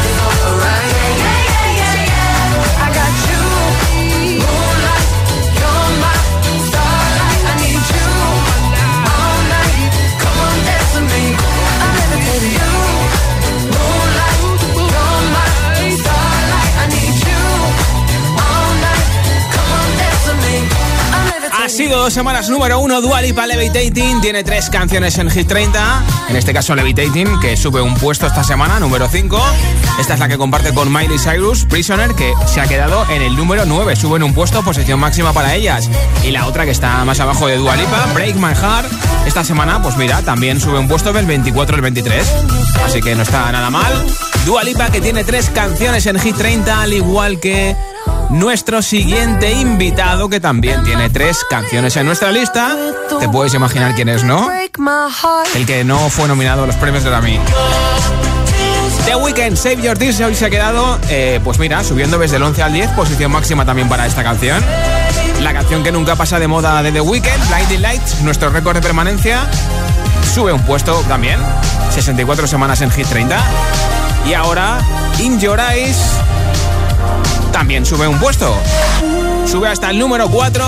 sido 21.87 21.99
dos 21.99 22.13
semanas 22.13 22.51
número 22.51 22.79
uno, 22.79 23.01
Dua 23.01 23.23
Lipa 23.23 23.47
Levitating. 23.47 24.21
Tiene 24.21 24.45
tres 24.45 24.69
canciones 24.69 25.17
en 25.17 25.31
Hit 25.31 25.49
30. 25.49 26.05
En 26.29 26.37
este 26.37 26.53
caso 26.53 26.75
Levitating, 26.75 27.41
que 27.41 27.57
sube 27.57 27.81
un 27.81 27.95
puesto 27.95 28.27
esta 28.27 28.45
semana, 28.45 28.79
número 28.79 29.09
5. 29.09 29.43
Esta 29.99 30.13
es 30.13 30.21
la 30.21 30.29
que 30.29 30.37
comparte 30.37 30.75
con 30.75 30.93
Miley 30.93 31.19
Cyrus, 31.19 31.65
Prisoner, 31.65 32.15
que 32.15 32.35
se 32.47 32.61
ha 32.61 32.67
quedado 32.67 33.09
en 33.11 33.23
el 33.23 33.35
número 33.35 33.65
9. 33.65 33.97
Sube 33.97 34.17
en 34.17 34.25
un 34.25 34.35
puesto, 34.35 34.63
posición 34.63 35.01
máxima 35.01 35.33
para 35.33 35.55
ellas. 35.55 35.89
Y 36.23 36.33
la 36.33 36.47
otra 36.47 36.67
que 36.67 36.71
está 36.71 37.03
más 37.07 37.19
abajo 37.19 37.47
de 37.47 37.57
Dua 37.57 37.77
Lipa, 37.77 38.11
Break 38.13 38.37
My 38.37 38.55
Heart. 38.55 38.93
Esta 39.27 39.43
semana, 39.43 39.81
pues 39.81 39.97
mira, 39.97 40.21
también 40.21 40.61
sube 40.61 40.79
un 40.79 40.87
puesto 40.87 41.15
del 41.15 41.25
24 41.25 41.77
al 41.77 41.81
23. 41.81 42.27
Así 42.85 43.01
que 43.01 43.15
no 43.15 43.23
está 43.23 43.51
nada 43.53 43.71
mal. 43.71 44.07
Dua 44.45 44.65
Lipa 44.65 44.91
que 44.91 45.01
tiene 45.01 45.25
tres 45.25 45.49
canciones 45.49 46.05
en 46.05 46.19
Hit 46.19 46.37
30, 46.37 46.83
al 46.83 46.93
igual 46.93 47.41
que 47.41 47.75
nuestro 48.31 48.83
siguiente 48.83 49.53
invitado 49.53 50.29
que 50.29 50.41
también 50.41 50.83
tiene 50.85 51.11
tres 51.11 51.45
canciones 51.49 51.97
en 51.97 52.07
nuestra 52.07 52.31
lista. 52.31 52.77
Te 53.19 53.29
puedes 53.29 53.55
imaginar 53.55 53.95
quién 53.95 54.09
es, 54.09 54.25
¿no? 54.25 54.51
El 55.55 55.67
que 55.67 55.85
no 55.85 56.11
fue 56.11 56.29
nominado 56.29 56.65
a 56.65 56.67
los 56.67 56.77
premios 56.77 57.05
de 57.05 57.11
Grammy. 57.11 57.39
The 59.05 59.17
Weeknd, 59.17 59.57
Save 59.57 59.83
Your 59.83 59.99
Tears, 59.99 60.21
hoy 60.21 60.35
se 60.35 60.47
ha 60.47 60.51
quedado, 60.51 60.99
eh, 61.09 61.41
pues 61.43 61.59
mira, 61.59 61.83
subiendo 61.83 62.19
desde 62.19 62.37
el 62.37 62.43
11 62.43 62.63
al 62.63 62.73
10, 62.73 62.91
posición 62.91 63.33
máxima 63.33 63.65
también 63.65 63.89
para 63.89 64.07
esta 64.07 64.23
canción. 64.23 64.63
La 65.41 65.53
canción 65.53 65.83
que 65.83 65.91
nunca 65.91 66.17
pasa 66.17 66.39
de 66.39 66.47
moda 66.47 66.83
de 66.83 66.93
The 66.93 67.01
Weeknd, 67.01 67.49
Blinding 67.49 67.83
Lights, 67.83 68.21
nuestro 68.23 68.51
récord 68.51 68.77
de 68.77 68.83
permanencia, 68.83 69.47
sube 70.35 70.53
un 70.53 70.63
puesto 70.63 70.95
también, 71.09 71.41
64 71.95 72.47
semanas 72.47 72.81
en 72.83 72.91
Hit 72.91 73.07
30. 73.07 73.39
Y 74.29 74.35
ahora, 74.35 74.79
In 75.19 75.41
Your 75.41 75.59
Eyes, 75.59 75.97
también 77.51 77.85
sube 77.85 78.07
un 78.07 78.19
puesto. 78.19 78.55
Sube 79.47 79.69
hasta 79.69 79.91
el 79.91 79.99
número 79.99 80.29
4. 80.29 80.65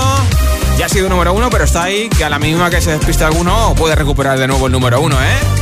Ya 0.79 0.87
ha 0.87 0.89
sido 0.89 1.09
número 1.09 1.33
1, 1.33 1.51
pero 1.51 1.65
está 1.65 1.85
ahí, 1.85 2.09
que 2.09 2.25
a 2.25 2.31
la 2.31 2.39
mínima 2.39 2.71
que 2.71 2.81
se 2.81 2.93
despiste 2.93 3.25
alguno, 3.25 3.75
puede 3.77 3.95
recuperar 3.95 4.39
de 4.39 4.47
nuevo 4.47 4.67
el 4.67 4.73
número 4.73 5.01
1, 5.01 5.17
¿eh? 5.23 5.62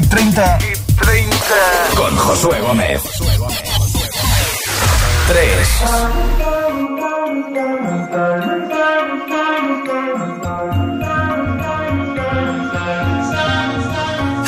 lista 0.00 0.58
de 0.58 0.66
Hit 0.66 0.78
30, 0.96 1.94
con 1.96 2.16
Josué 2.16 2.60
Gómez. 2.60 3.02
3. 5.28 5.42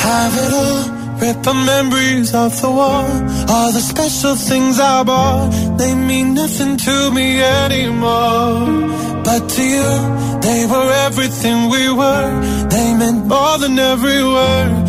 Have 0.01 0.37
it 0.37 0.53
all, 0.53 0.83
rip 1.19 1.43
the 1.43 1.53
memories 1.53 2.33
of 2.33 2.61
the 2.61 2.69
war. 2.69 3.05
All 3.49 3.71
the 3.71 3.81
special 3.81 4.35
things 4.35 4.79
I 4.79 5.03
bought, 5.03 5.51
they 5.77 5.95
mean 5.95 6.33
nothing 6.35 6.77
to 6.77 7.11
me 7.11 7.41
anymore. 7.41 8.89
But 9.23 9.49
to 9.49 9.63
you, 9.63 10.39
they 10.41 10.65
were 10.65 10.91
everything 11.07 11.69
we 11.69 11.91
were. 11.91 12.67
They 12.69 12.93
meant 12.95 13.25
more 13.27 13.57
than 13.57 13.77
every 13.77 14.23
word. 14.23 14.88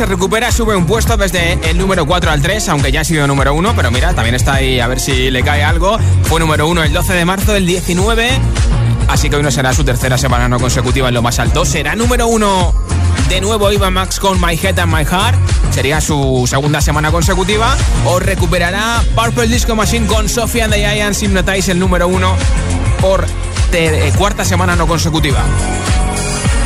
se 0.00 0.06
recupera, 0.06 0.50
sube 0.50 0.74
un 0.74 0.86
puesto 0.86 1.14
desde 1.18 1.58
el 1.68 1.76
número 1.76 2.06
4 2.06 2.30
al 2.30 2.40
3, 2.40 2.70
aunque 2.70 2.90
ya 2.90 3.02
ha 3.02 3.04
sido 3.04 3.26
número 3.26 3.52
1, 3.52 3.76
pero 3.76 3.90
mira, 3.90 4.14
también 4.14 4.34
está 4.34 4.54
ahí 4.54 4.80
a 4.80 4.86
ver 4.86 4.98
si 4.98 5.30
le 5.30 5.42
cae 5.42 5.62
algo. 5.62 5.98
Fue 6.22 6.40
número 6.40 6.66
1 6.68 6.84
el 6.84 6.92
12 6.94 7.12
de 7.12 7.24
marzo 7.26 7.52
del 7.52 7.66
19, 7.66 8.30
así 9.08 9.28
que 9.28 9.36
hoy 9.36 9.42
no 9.42 9.50
será 9.50 9.74
su 9.74 9.84
tercera 9.84 10.16
semana 10.16 10.48
no 10.48 10.58
consecutiva 10.58 11.08
en 11.08 11.12
lo 11.12 11.20
más 11.20 11.38
alto. 11.38 11.66
Será 11.66 11.96
número 11.96 12.28
1 12.28 12.74
de 13.28 13.42
nuevo 13.42 13.70
Ivan 13.70 13.92
Max 13.92 14.18
con 14.18 14.40
My 14.40 14.54
Head 14.54 14.78
and 14.78 14.90
My 14.90 15.04
Heart, 15.04 15.36
sería 15.70 16.00
su 16.00 16.46
segunda 16.48 16.80
semana 16.80 17.10
consecutiva, 17.10 17.76
o 18.06 18.18
recuperará 18.18 19.04
Purple 19.14 19.48
Disco 19.48 19.76
Machine 19.76 20.06
con 20.06 20.30
Sophie 20.30 20.62
and 20.62 20.72
the 20.72 20.78
Giants 20.78 21.22
Hypnotize 21.22 21.72
el 21.72 21.78
número 21.78 22.08
1 22.08 22.36
por 23.02 23.26
eh, 23.74 24.10
cuarta 24.16 24.46
semana 24.46 24.76
no 24.76 24.86
consecutiva. 24.86 25.44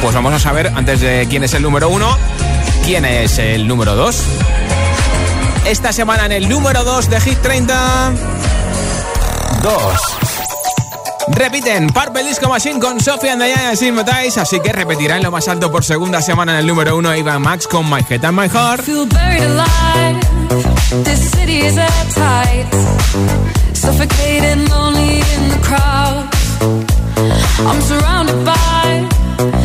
Pues 0.00 0.14
vamos 0.14 0.32
a 0.34 0.38
saber, 0.38 0.70
antes 0.76 1.00
de 1.00 1.26
quién 1.28 1.42
es 1.42 1.54
el 1.54 1.62
número 1.62 1.88
uno, 1.88 2.16
quién 2.84 3.04
es 3.04 3.38
el 3.38 3.66
número 3.66 3.94
dos. 3.94 4.22
Esta 5.64 5.92
semana 5.92 6.26
en 6.26 6.32
el 6.32 6.48
número 6.48 6.84
2 6.84 7.08
de 7.08 7.20
Hit 7.20 7.38
30. 7.40 8.12
2. 9.62 9.74
Repiten 11.28 11.86
Purple 11.88 12.22
Disco 12.24 12.48
Machine 12.48 12.78
con 12.78 13.00
Sophie 13.00 13.30
and 13.30 13.42
Diana 13.42 13.72
Hypnotize, 13.74 14.40
así 14.40 14.60
que 14.60 14.72
repetirá 14.72 15.16
en 15.16 15.22
lo 15.22 15.30
más 15.30 15.48
alto 15.48 15.72
por 15.72 15.84
segunda 15.84 16.20
semana 16.20 16.52
en 16.52 16.58
el 16.58 16.66
número 16.66 16.96
uno 16.96 17.12
Eva 17.12 17.38
Max 17.38 17.66
con 17.66 17.88
My 17.88 18.04
Head 18.08 18.24
and 18.24 18.38
My 18.38 18.48
Heart. 18.48 18.82
feel 18.82 19.06
buried 19.06 19.42
alive. 19.42 20.20
This 21.04 21.30
city 21.30 21.60
is. 21.60 21.74
Suffocating, 23.72 24.68
lonely 24.68 25.18
in 25.18 25.48
the 25.50 25.58
crowd. 25.62 26.28
I'm 27.66 27.80
surrounded 27.82 28.44
by 28.44 29.23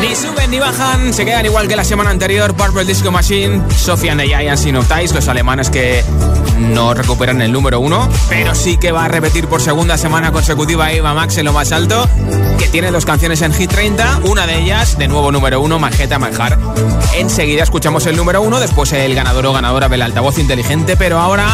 Ni 0.00 0.16
suben 0.16 0.50
ni 0.50 0.58
bajan, 0.58 1.12
se 1.14 1.24
quedan 1.24 1.46
igual 1.46 1.68
que 1.68 1.76
la 1.76 1.84
semana 1.84 2.10
anterior. 2.10 2.54
Purple 2.54 2.84
Disco 2.84 3.10
Machine, 3.10 3.62
Sofia 3.70 4.12
and 4.12 4.22
Giants 4.22 4.66
Hypnotize, 4.66 5.14
los 5.14 5.28
alemanes 5.28 5.70
que 5.70 6.04
no 6.62 6.94
recuperan 6.94 7.42
el 7.42 7.52
número 7.52 7.80
uno, 7.80 8.08
pero 8.28 8.54
sí 8.54 8.76
que 8.76 8.92
va 8.92 9.04
a 9.04 9.08
repetir 9.08 9.48
por 9.48 9.60
segunda 9.60 9.98
semana 9.98 10.32
consecutiva 10.32 10.92
Eva 10.92 11.14
Max 11.14 11.36
en 11.38 11.46
lo 11.46 11.52
más 11.52 11.72
alto, 11.72 12.08
que 12.58 12.68
tiene 12.68 12.90
dos 12.90 13.04
canciones 13.04 13.42
en 13.42 13.52
Hit 13.52 13.70
30, 13.70 14.20
una 14.24 14.46
de 14.46 14.60
ellas 14.60 14.96
de 14.96 15.08
nuevo 15.08 15.32
número 15.32 15.60
uno, 15.60 15.78
Majeta 15.78 16.18
Manjar. 16.18 16.58
Enseguida 17.14 17.62
escuchamos 17.62 18.06
el 18.06 18.16
número 18.16 18.40
uno, 18.40 18.60
después 18.60 18.92
el 18.92 19.14
ganador 19.14 19.46
o 19.46 19.52
ganadora 19.52 19.88
del 19.88 20.02
altavoz 20.02 20.38
inteligente, 20.38 20.96
pero 20.96 21.18
ahora 21.18 21.46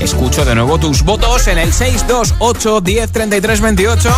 escucho 0.00 0.44
de 0.44 0.54
nuevo 0.54 0.78
tus 0.78 1.02
votos 1.02 1.46
en 1.46 1.58
el 1.58 1.72
628 1.72 2.80
10 2.80 3.10
33 3.12 3.60
28 3.60 4.14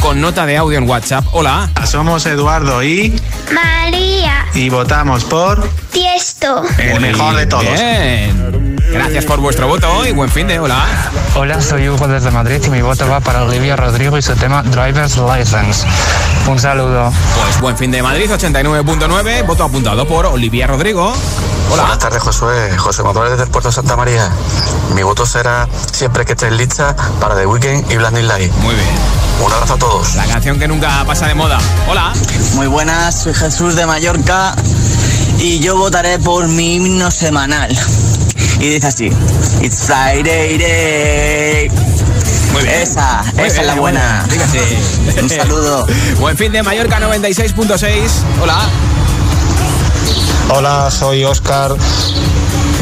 con 0.00 0.20
nota 0.20 0.46
de 0.46 0.56
audio 0.56 0.78
en 0.78 0.88
WhatsApp. 0.88 1.24
Hola. 1.32 1.70
Somos 1.84 2.24
Eduardo 2.26 2.82
y. 2.82 3.20
María. 3.52 4.46
Y 4.54 4.68
votamos 4.68 5.24
por. 5.24 5.68
Tiesto. 5.92 6.62
El 6.78 7.00
mejor 7.00 7.36
de 7.36 7.46
todos. 7.46 7.64
Bien. 7.64 8.57
Gracias 8.90 9.24
por 9.26 9.40
vuestro 9.40 9.68
voto 9.68 10.06
y 10.06 10.12
buen 10.12 10.30
fin 10.30 10.46
de 10.46 10.58
hola. 10.58 10.84
Hola, 11.34 11.60
soy 11.60 11.88
Hugo 11.88 12.08
desde 12.08 12.30
Madrid 12.30 12.60
y 12.66 12.70
mi 12.70 12.80
voto 12.80 13.08
va 13.08 13.20
para 13.20 13.42
Olivia 13.44 13.76
Rodrigo 13.76 14.16
y 14.16 14.22
su 14.22 14.34
tema 14.34 14.62
Driver's 14.62 15.16
License. 15.16 15.86
Un 16.46 16.58
saludo. 16.58 17.12
Pues 17.42 17.60
buen 17.60 17.76
fin 17.76 17.90
de 17.90 18.02
Madrid 18.02 18.30
89.9, 18.30 19.46
voto 19.46 19.64
apuntado 19.64 20.06
por 20.06 20.26
Olivia 20.26 20.66
Rodrigo. 20.66 21.12
Hola. 21.70 21.82
Buenas 21.82 21.98
tardes, 21.98 22.22
Josué. 22.22 22.76
José 22.78 23.02
Motores 23.02 23.32
desde 23.32 23.44
el 23.44 23.50
Puerto 23.50 23.70
Santa 23.70 23.94
María. 23.96 24.30
Mi 24.94 25.02
voto 25.02 25.26
será 25.26 25.68
siempre 25.92 26.24
que 26.24 26.32
estés 26.32 26.52
lista 26.52 26.96
para 27.20 27.36
The 27.36 27.46
Weeknd 27.46 27.90
y 27.90 27.96
Blinding 27.96 28.26
Light. 28.26 28.52
Muy 28.62 28.74
bien. 28.74 28.88
Un 29.44 29.52
abrazo 29.52 29.74
a 29.74 29.78
todos. 29.78 30.14
La 30.14 30.26
canción 30.26 30.58
que 30.58 30.66
nunca 30.66 31.04
pasa 31.06 31.26
de 31.26 31.34
moda. 31.34 31.58
Hola. 31.88 32.12
Muy 32.54 32.66
buenas, 32.66 33.22
soy 33.22 33.34
Jesús 33.34 33.76
de 33.76 33.86
Mallorca 33.86 34.54
y 35.38 35.60
yo 35.60 35.76
votaré 35.76 36.18
por 36.18 36.48
mi 36.48 36.76
himno 36.76 37.10
semanal. 37.10 37.76
Y 38.60 38.68
dice 38.70 38.86
así: 38.86 39.10
It's 39.62 39.82
Friday 39.86 40.58
Day. 40.58 41.70
Muy 42.52 42.62
bien. 42.62 42.74
Esa, 42.82 43.22
Muy 43.34 43.44
esa 43.44 43.60
bien, 43.60 43.60
es 43.60 43.66
la 43.66 43.74
buena. 43.74 44.26
Dígase. 44.30 44.58
Un 45.22 45.30
saludo. 45.30 45.86
Buen 46.18 46.36
fin 46.36 46.52
de 46.52 46.62
Mallorca 46.62 46.98
96.6. 47.00 47.88
Hola. 48.42 48.58
Hola, 50.50 50.90
soy 50.90 51.24
Oscar 51.24 51.76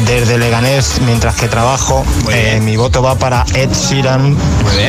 desde 0.07 0.37
Leganés 0.37 0.99
mientras 1.05 1.35
que 1.35 1.47
trabajo. 1.47 2.05
Eh, 2.31 2.59
mi 2.63 2.77
voto 2.77 3.01
va 3.01 3.15
para 3.15 3.45
Ed 3.53 3.69
Sheeran 3.71 4.35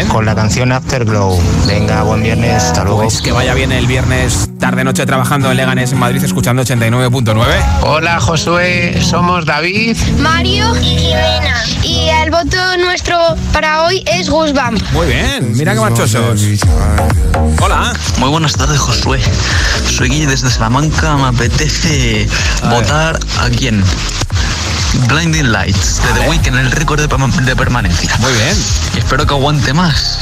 con 0.09 0.25
la 0.25 0.35
canción 0.35 0.73
Afterglow. 0.73 1.39
Venga, 1.67 2.03
buen 2.03 2.23
viernes, 2.23 2.63
hasta 2.63 2.85
luego. 2.85 3.03
Pues 3.03 3.21
que 3.21 3.33
vaya 3.33 3.55
bien 3.55 3.73
el 3.73 3.87
viernes 3.87 4.49
tarde 4.59 4.83
noche 4.85 5.07
trabajando 5.07 5.51
en 5.51 5.57
Leganés 5.57 5.93
en 5.93 5.99
Madrid 5.99 6.23
escuchando 6.23 6.63
89.9. 6.63 7.47
Hola 7.83 8.21
Josué, 8.21 9.01
somos 9.03 9.47
David. 9.47 9.97
Mario 10.19 10.77
y 10.77 10.85
Jimena. 10.85 11.65
Y 11.83 12.09
el 12.09 12.31
voto 12.31 12.57
nuestro 12.79 13.19
para 13.53 13.85
hoy 13.85 14.03
es 14.07 14.29
Goosebump. 14.29 14.83
Muy 14.93 15.07
bien, 15.07 15.57
mira 15.57 15.75
qué 15.75 15.81
marchosos. 15.81 16.43
Hola. 17.61 17.93
Muy 18.19 18.31
buenas 18.31 18.53
tardes, 18.55 18.79
Josué. 18.79 19.21
Soy 19.87 20.09
Guille 20.09 20.27
desde 20.27 20.51
Salamanca. 20.51 21.17
Me 21.17 21.29
apetece 21.29 22.29
votar 22.65 23.19
a 23.41 23.49
quién. 23.49 23.83
Blinding 25.07 25.53
Lights 25.53 26.01
de 26.03 26.21
The 26.21 26.29
Weeknd, 26.29 26.59
el 26.59 26.71
récord 26.71 27.01
de, 27.01 27.43
de 27.45 27.57
permanencia. 27.57 28.17
Muy 28.19 28.33
bien. 28.33 28.57
Y 28.95 28.99
espero 28.99 29.27
que 29.27 29.35
aguante 29.35 29.73
más. 29.73 30.19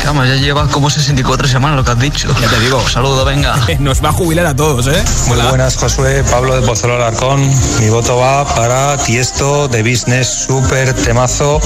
Que 0.00 0.06
Vamos, 0.06 0.28
ya 0.28 0.36
llevas 0.36 0.70
como 0.70 0.88
64 0.88 1.48
semanas 1.48 1.76
lo 1.76 1.84
que 1.84 1.90
has 1.90 1.98
dicho. 1.98 2.34
Ya 2.40 2.48
te 2.48 2.60
digo. 2.60 2.86
Saludo, 2.88 3.24
venga. 3.24 3.56
Nos 3.80 4.04
va 4.04 4.10
a 4.10 4.12
jubilar 4.12 4.46
a 4.46 4.54
todos, 4.54 4.86
¿eh? 4.86 5.04
Muy 5.28 5.38
buenas, 5.40 5.76
Josué. 5.76 6.22
Pablo 6.30 6.54
de 6.58 6.66
Pozuelo 6.66 6.96
Alarcón. 6.96 7.40
Mi 7.80 7.88
voto 7.88 8.16
va 8.16 8.46
para 8.54 8.96
Tiesto 8.98 9.68
de 9.68 9.82
Business, 9.82 10.46
súper 10.46 10.94
temazo. 10.94 11.60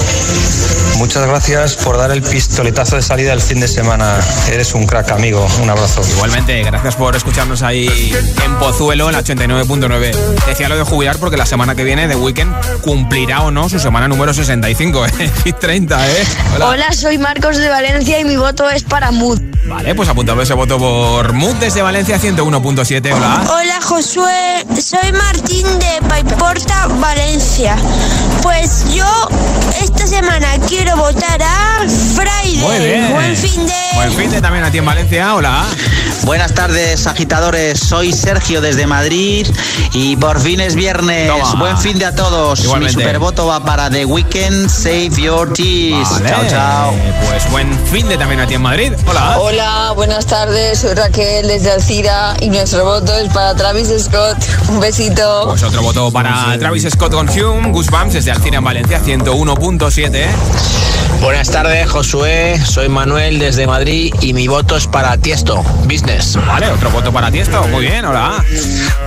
Muchas 0.97 1.25
gracias 1.27 1.75
por 1.75 1.97
dar 1.97 2.11
el 2.11 2.21
pistoletazo 2.21 2.95
de 2.95 3.01
salida 3.01 3.33
el 3.33 3.41
fin 3.41 3.59
de 3.59 3.67
semana. 3.67 4.19
Eres 4.51 4.73
un 4.73 4.85
crack, 4.85 5.11
amigo. 5.11 5.47
Un 5.61 5.69
abrazo. 5.69 6.01
Igualmente, 6.15 6.63
gracias 6.63 6.95
por 6.95 7.15
escucharnos 7.15 7.61
ahí 7.63 8.13
en 8.43 8.55
Pozuelo, 8.57 9.07
en 9.07 9.13
la 9.13 9.23
89.9. 9.23 10.11
Decía 10.47 10.69
lo 10.69 10.77
de 10.77 10.83
jubilar 10.83 11.17
porque 11.17 11.37
la 11.37 11.45
semana 11.45 11.75
que 11.75 11.83
viene 11.83 12.07
The 12.07 12.15
Weeknd 12.15 12.30
cumplirá 12.81 13.41
o 13.43 13.51
no 13.51 13.69
su 13.69 13.79
semana 13.79 14.07
número 14.07 14.33
65, 14.33 15.05
¿eh? 15.19 15.31
Hit 15.43 15.57
30, 15.59 16.07
¿eh? 16.09 16.23
Hola. 16.55 16.69
Hola, 16.69 16.93
soy 16.93 17.17
Marcos 17.17 17.57
de 17.57 17.69
Valencia 17.69 18.19
y 18.19 18.25
mi 18.25 18.37
voto 18.37 18.69
es 18.69 18.83
para 18.83 19.11
Mood. 19.11 19.39
Vale, 19.65 19.95
pues 19.95 20.09
apuntado 20.09 20.41
ese 20.41 20.53
voto 20.53 20.77
por 20.77 21.33
Mood 21.33 21.55
desde 21.55 21.81
Valencia 21.81 22.19
101.7. 22.19 23.13
Hola. 23.13 23.43
Hola 23.49 23.79
Josué, 23.81 24.65
soy 24.81 25.11
Martín 25.13 25.65
de 25.79 26.07
Paiporta, 26.07 26.87
Valencia. 26.99 27.75
Pues 28.41 28.85
yo 28.93 29.05
esta 29.79 30.07
semana 30.07 30.47
quiero 30.67 30.97
votar 30.97 31.41
a 31.41 31.85
Friday. 31.87 32.57
Muy 32.57 32.79
bien. 32.85 33.11
Buen 33.11 33.35
fin 33.35 33.65
de... 33.65 33.73
Buen 33.95 34.11
fin 34.13 34.31
de 34.31 34.41
también 34.41 34.63
a 34.63 34.71
ti 34.71 34.79
en 34.79 34.85
Valencia. 34.85 35.35
Hola. 35.35 35.65
Buenas 36.23 36.53
tardes, 36.53 37.07
agitadores. 37.07 37.79
Soy 37.79 38.13
Sergio 38.13 38.61
desde 38.61 38.85
Madrid 38.85 39.47
y 39.93 40.15
por 40.17 40.39
fin 40.39 40.59
es 40.59 40.75
viernes. 40.75 41.27
Toma. 41.27 41.55
Buen 41.55 41.77
fin 41.77 41.97
de 41.97 42.05
a 42.05 42.15
todos. 42.15 42.59
Igualmente. 42.63 42.97
Mi 42.97 43.03
supervoto 43.03 43.47
va 43.47 43.63
para 43.63 43.89
The 43.89 44.05
Weekend. 44.05 44.69
Save 44.69 45.09
your 45.17 45.51
tears. 45.53 46.09
Vale. 46.11 46.29
Chao, 46.29 46.43
chao. 46.49 46.93
Pues 47.27 47.49
buen 47.49 47.67
fin 47.87 48.07
de 48.07 48.17
también 48.17 48.39
a 48.39 48.47
ti 48.47 48.53
en 48.53 48.61
Madrid. 48.61 48.93
Hola. 49.07 49.39
Hola, 49.39 49.91
buenas 49.95 50.25
tardes, 50.25 50.79
soy 50.79 50.93
Raquel 50.93 51.47
desde 51.47 51.71
Alcira 51.71 52.35
y 52.39 52.49
nuestro 52.49 52.85
voto 52.85 53.17
es 53.17 53.31
para 53.33 53.55
Travis 53.55 53.89
Scott. 53.99 54.37
Un 54.69 54.79
besito. 54.79 55.47
Pues 55.49 55.63
otro 55.63 55.81
voto 55.81 56.11
para 56.11 56.57
Travis 56.59 56.87
Scott 56.91 57.11
con 57.11 57.29
Hume, 57.29 57.71
Goosebumps 57.71 58.13
desde 58.13 58.31
Alcina 58.31 58.57
en 58.57 58.63
Valencia 58.63 59.01
101.7. 59.61 60.25
Buenas 61.21 61.51
tardes, 61.51 61.87
Josué. 61.87 62.59
Soy 62.65 62.89
Manuel 62.89 63.37
desde 63.37 63.67
Madrid 63.67 64.11
y 64.19 64.33
mi 64.33 64.47
voto 64.47 64.75
es 64.75 64.87
para 64.87 65.15
Tiesto, 65.17 65.61
Business. 65.83 66.35
Vale, 66.47 66.71
otro 66.71 66.89
voto 66.89 67.13
para 67.13 67.29
Tiesto. 67.29 67.67
Muy 67.67 67.85
bien, 67.85 68.03
hola. 68.05 68.43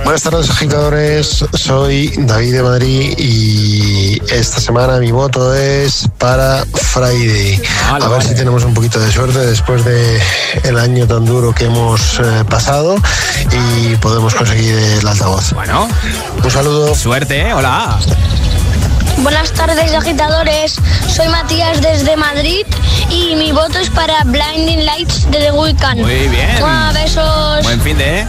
Buenas 0.05 0.23
tardes, 0.23 0.49
agitadores. 0.49 1.43
Soy 1.53 2.13
David 2.19 2.53
de 2.53 2.63
Madrid 2.63 3.15
y 3.17 4.21
esta 4.31 4.61
semana 4.61 4.97
mi 4.99 5.11
voto 5.11 5.53
es 5.53 6.07
para 6.17 6.63
Friday. 6.73 7.61
A 7.89 8.07
ver 8.07 8.23
si 8.23 8.33
tenemos 8.33 8.63
un 8.63 8.73
poquito 8.73 8.97
de 8.97 9.11
suerte 9.11 9.39
después 9.39 9.83
de 9.83 10.21
el 10.63 10.79
año 10.79 11.05
tan 11.05 11.25
duro 11.25 11.53
que 11.53 11.65
hemos 11.65 12.17
eh, 12.19 12.45
pasado 12.49 12.95
y 13.51 13.97
podemos 13.97 14.33
conseguir 14.33 14.73
el 14.73 15.05
altavoz. 15.05 15.51
Bueno, 15.51 15.89
un 16.41 16.49
saludo. 16.49 16.95
Suerte, 16.95 17.41
¿eh? 17.41 17.53
hola. 17.53 17.99
Buenas 19.25 19.51
tardes 19.53 19.91
agitadores, 19.91 20.75
soy 21.07 21.27
Matías 21.29 21.81
desde 21.81 22.15
Madrid 22.15 22.63
y 23.09 23.33
mi 23.33 23.51
voto 23.51 23.79
es 23.79 23.89
para 23.89 24.23
Blinding 24.23 24.85
Lights 24.85 25.31
de 25.31 25.39
The 25.39 25.51
Weeknd. 25.51 26.01
Muy 26.01 26.27
bien. 26.27 26.63
Besos. 26.93 27.63
Buen 27.63 27.81
fin 27.81 27.97
de. 27.97 28.19
¿eh? 28.19 28.27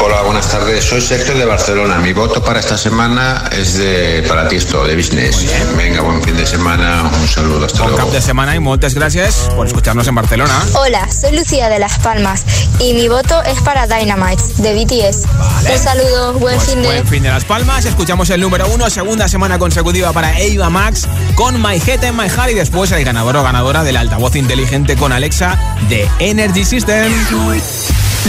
Hola, 0.00 0.22
buenas 0.22 0.48
tardes. 0.48 0.84
Soy 0.84 1.00
Sergio 1.00 1.36
de 1.36 1.44
Barcelona. 1.44 1.96
Mi 1.98 2.12
voto 2.12 2.42
para 2.42 2.60
esta 2.60 2.78
semana 2.78 3.44
es 3.50 3.76
de 3.78 4.24
para 4.28 4.48
Tiesto, 4.48 4.84
de 4.84 4.94
Business. 4.96 5.46
Venga, 5.76 6.02
buen 6.02 6.22
fin 6.22 6.36
de 6.36 6.46
semana. 6.46 7.10
Un 7.20 7.26
saludo. 7.28 7.66
Hasta 7.66 7.80
Bon 7.82 7.90
luego. 7.90 8.04
cap 8.06 8.14
de 8.14 8.22
semana 8.22 8.54
y 8.54 8.60
muchas 8.60 8.94
gracias 8.94 9.50
por 9.56 9.66
escucharnos 9.66 10.06
en 10.06 10.14
Barcelona. 10.14 10.54
Hola, 10.74 11.08
soy 11.10 11.36
Lucía 11.36 11.68
de 11.68 11.80
Las 11.80 11.98
Palmas 11.98 12.44
y 12.78 12.94
mi 12.94 13.08
voto 13.08 13.42
es 13.42 13.60
para 13.62 13.86
Dynamite 13.88 14.42
de 14.58 14.74
BTS. 14.84 15.24
Un 15.72 15.78
saludo, 15.78 16.32
buen 16.34 16.54
Pues 16.56 16.68
fin 16.68 16.80
de. 16.82 16.86
Buen 16.88 17.06
fin 17.06 17.22
de 17.24 17.30
Las 17.30 17.44
Palmas. 17.44 17.84
Escuchamos 17.84 18.30
el 18.30 18.40
número 18.40 18.68
uno, 18.68 18.88
segunda 18.90 19.26
semana 19.28 19.58
consecutiva 19.58 20.12
para 20.12 20.38
Eva 20.38 20.70
Max 20.70 21.08
con 21.34 21.60
My 21.60 21.76
Head 21.84 22.04
and 22.04 22.20
My 22.20 22.28
Heart 22.28 22.50
y 22.52 22.54
después 22.54 22.92
el 22.92 23.04
ganador 23.04 23.36
o 23.36 23.42
ganadora 23.42 23.82
del 23.82 23.96
altavoz 23.96 24.36
inteligente 24.36 24.96
con 24.96 25.12
Alexa 25.12 25.58
de 25.88 26.08
Energy 26.20 26.64
System. 26.64 27.12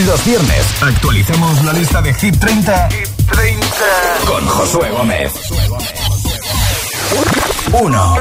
Los 0.06 0.24
viernes 0.24 0.66
actualizamos 0.80 1.62
la 1.64 1.72
lista 1.72 2.00
de 2.00 2.14
Hit 2.14 2.38
30, 2.38 2.88
con 4.26 4.46
Josué 4.46 4.90
Gómez. 4.90 5.32
1. 7.72 8.16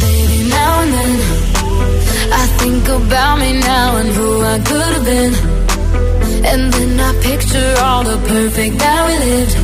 Baby, 0.00 0.48
now 0.50 0.80
and 0.82 0.92
then 0.92 1.20
I 2.32 2.46
think 2.58 2.88
about 2.88 3.38
me 3.38 3.52
now 3.60 3.96
and 3.96 4.10
who 4.10 4.42
I 4.42 4.58
could 4.58 4.92
have 4.94 5.04
been. 5.04 5.34
And 6.44 6.72
then 6.72 7.00
I 7.00 7.12
picture 7.22 7.74
all 7.80 8.04
the 8.04 8.18
perfect 8.28 8.78
that 8.78 9.06
we 9.08 9.18
lived. 9.18 9.56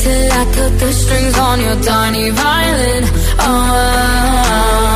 Till 0.00 0.32
I 0.32 0.44
cut 0.54 0.78
the 0.80 0.92
strings 0.92 1.38
on 1.38 1.60
your 1.60 1.76
tiny 1.82 2.30
violin. 2.30 3.04
Oh, 3.38 4.95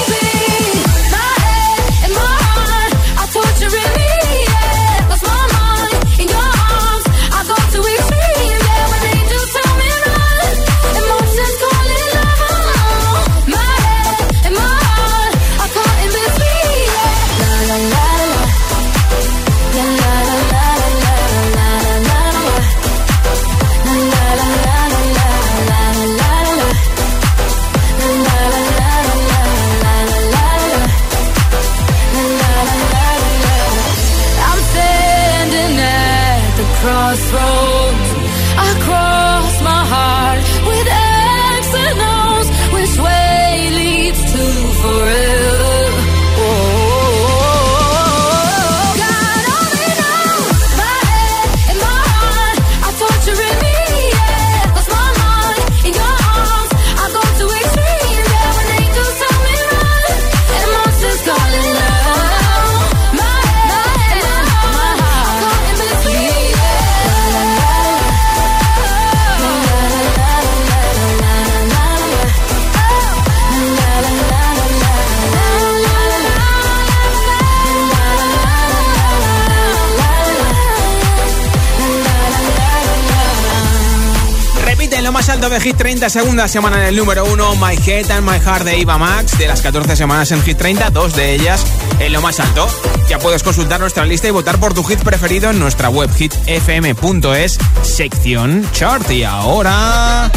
32 86.01 86.49
semana 86.49 86.81
en 86.81 86.87
el 86.87 86.95
número 86.95 87.25
1, 87.25 87.55
My 87.57 87.75
Head 87.75 88.09
and 88.09 88.27
My 88.27 88.39
Heart 88.39 88.65
de 88.65 88.79
Iva 88.79 88.97
Max, 88.97 89.37
de 89.37 89.47
las 89.47 89.61
14 89.61 89.95
semanas 89.95 90.31
en 90.31 90.41
Hit 90.41 90.57
30, 90.57 90.89
dos 90.89 91.15
de 91.15 91.35
ellas 91.35 91.63
en 91.99 92.11
lo 92.11 92.23
más 92.23 92.39
alto. 92.39 92.67
Ya 93.07 93.19
puedes 93.19 93.43
consultar 93.43 93.79
nuestra 93.79 94.03
lista 94.03 94.27
y 94.27 94.31
votar 94.31 94.59
por 94.59 94.73
tu 94.73 94.83
hit 94.83 94.97
preferido 95.01 95.51
en 95.51 95.59
nuestra 95.59 95.89
web 95.89 96.09
hitfm.es, 96.11 97.59
sección 97.83 98.67
chart. 98.71 99.11
Y 99.11 99.23
ahora... 99.23 100.31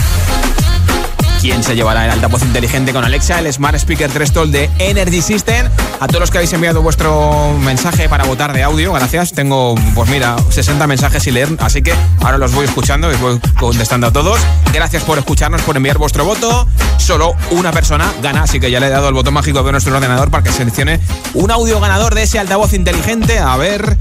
¿Quién 1.40 1.62
se 1.62 1.74
llevará 1.74 2.04
el 2.04 2.10
altavoz 2.10 2.42
inteligente 2.42 2.92
con 2.92 3.02
Alexa, 3.02 3.38
el 3.38 3.50
Smart 3.50 3.76
Speaker 3.76 4.10
3 4.10 4.32
Tool 4.32 4.52
de 4.52 4.68
Energy 4.78 5.22
System? 5.22 5.70
A 6.04 6.06
todos 6.06 6.20
los 6.20 6.30
que 6.30 6.36
habéis 6.36 6.52
enviado 6.52 6.82
vuestro 6.82 7.56
mensaje 7.60 8.10
para 8.10 8.24
votar 8.24 8.52
de 8.52 8.62
audio, 8.62 8.92
gracias. 8.92 9.32
Tengo, 9.32 9.74
pues 9.94 10.10
mira, 10.10 10.36
60 10.50 10.86
mensajes 10.86 11.22
sin 11.22 11.32
leer, 11.32 11.48
así 11.60 11.80
que 11.80 11.94
ahora 12.20 12.36
los 12.36 12.52
voy 12.52 12.66
escuchando 12.66 13.10
y 13.10 13.16
voy 13.16 13.40
contestando 13.58 14.08
a 14.08 14.12
todos. 14.12 14.38
Gracias 14.74 15.02
por 15.02 15.16
escucharnos, 15.16 15.62
por 15.62 15.78
enviar 15.78 15.96
vuestro 15.96 16.26
voto. 16.26 16.68
Solo 16.98 17.34
una 17.52 17.72
persona 17.72 18.12
gana, 18.22 18.42
así 18.42 18.60
que 18.60 18.70
ya 18.70 18.80
le 18.80 18.88
he 18.88 18.90
dado 18.90 19.08
el 19.08 19.14
botón 19.14 19.32
mágico 19.32 19.62
de 19.62 19.72
nuestro 19.72 19.96
ordenador 19.96 20.30
para 20.30 20.44
que 20.44 20.52
seleccione 20.52 21.00
un 21.32 21.50
audio 21.50 21.80
ganador 21.80 22.14
de 22.14 22.24
ese 22.24 22.38
altavoz 22.38 22.74
inteligente. 22.74 23.38
A 23.38 23.56
ver, 23.56 23.96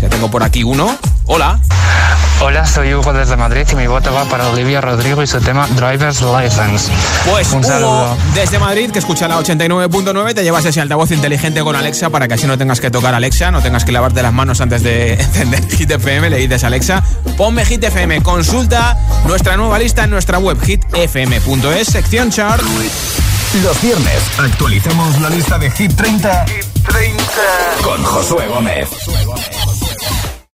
ya 0.00 0.08
tengo 0.08 0.30
por 0.30 0.44
aquí 0.44 0.62
uno. 0.62 0.96
Hola. 1.24 1.60
Hola, 2.40 2.64
soy 2.64 2.94
Hugo 2.94 3.12
desde 3.12 3.36
Madrid 3.36 3.66
y 3.72 3.74
mi 3.74 3.88
voto 3.88 4.12
va 4.14 4.24
para 4.26 4.48
Olivia 4.48 4.80
Rodrigo 4.80 5.22
y 5.24 5.26
su 5.26 5.40
tema 5.40 5.66
Driver's 5.68 6.22
License. 6.22 6.90
Pues 7.28 7.50
un 7.50 7.58
Hugo, 7.58 7.68
saludo. 7.68 8.16
desde 8.32 8.60
Madrid, 8.60 8.90
que 8.92 9.00
escucha 9.00 9.26
la 9.26 9.38
89.9, 9.40 10.34
te 10.34 10.44
llevas 10.44 10.64
ese 10.64 10.80
altavoz 10.80 11.10
inteligente 11.10 11.62
con 11.62 11.74
Alexa 11.74 12.10
para 12.10 12.28
que 12.28 12.34
así 12.34 12.46
no 12.46 12.56
tengas 12.56 12.80
que 12.80 12.92
tocar 12.92 13.12
Alexa, 13.12 13.50
no 13.50 13.60
tengas 13.60 13.84
que 13.84 13.90
lavarte 13.90 14.22
las 14.22 14.32
manos 14.32 14.60
antes 14.60 14.84
de 14.84 15.14
encender 15.20 15.68
Hit 15.68 15.90
FM, 15.90 16.30
le 16.30 16.36
dices 16.38 16.62
a 16.62 16.68
Alexa, 16.68 17.02
ponme 17.36 17.64
Hit 17.64 17.82
FM, 17.82 18.22
consulta 18.22 18.96
nuestra 19.26 19.56
nueva 19.56 19.76
lista 19.80 20.04
en 20.04 20.10
nuestra 20.10 20.38
web 20.38 20.58
hitfm.es, 20.64 21.88
sección 21.88 22.30
chart. 22.30 22.62
Los 23.64 23.82
viernes 23.82 24.22
actualizamos 24.38 25.20
la 25.20 25.30
lista 25.30 25.58
de 25.58 25.72
Hit 25.72 25.92
30, 25.96 26.44
con 27.82 28.02
Josué 28.04 28.46
Gómez. 28.46 28.88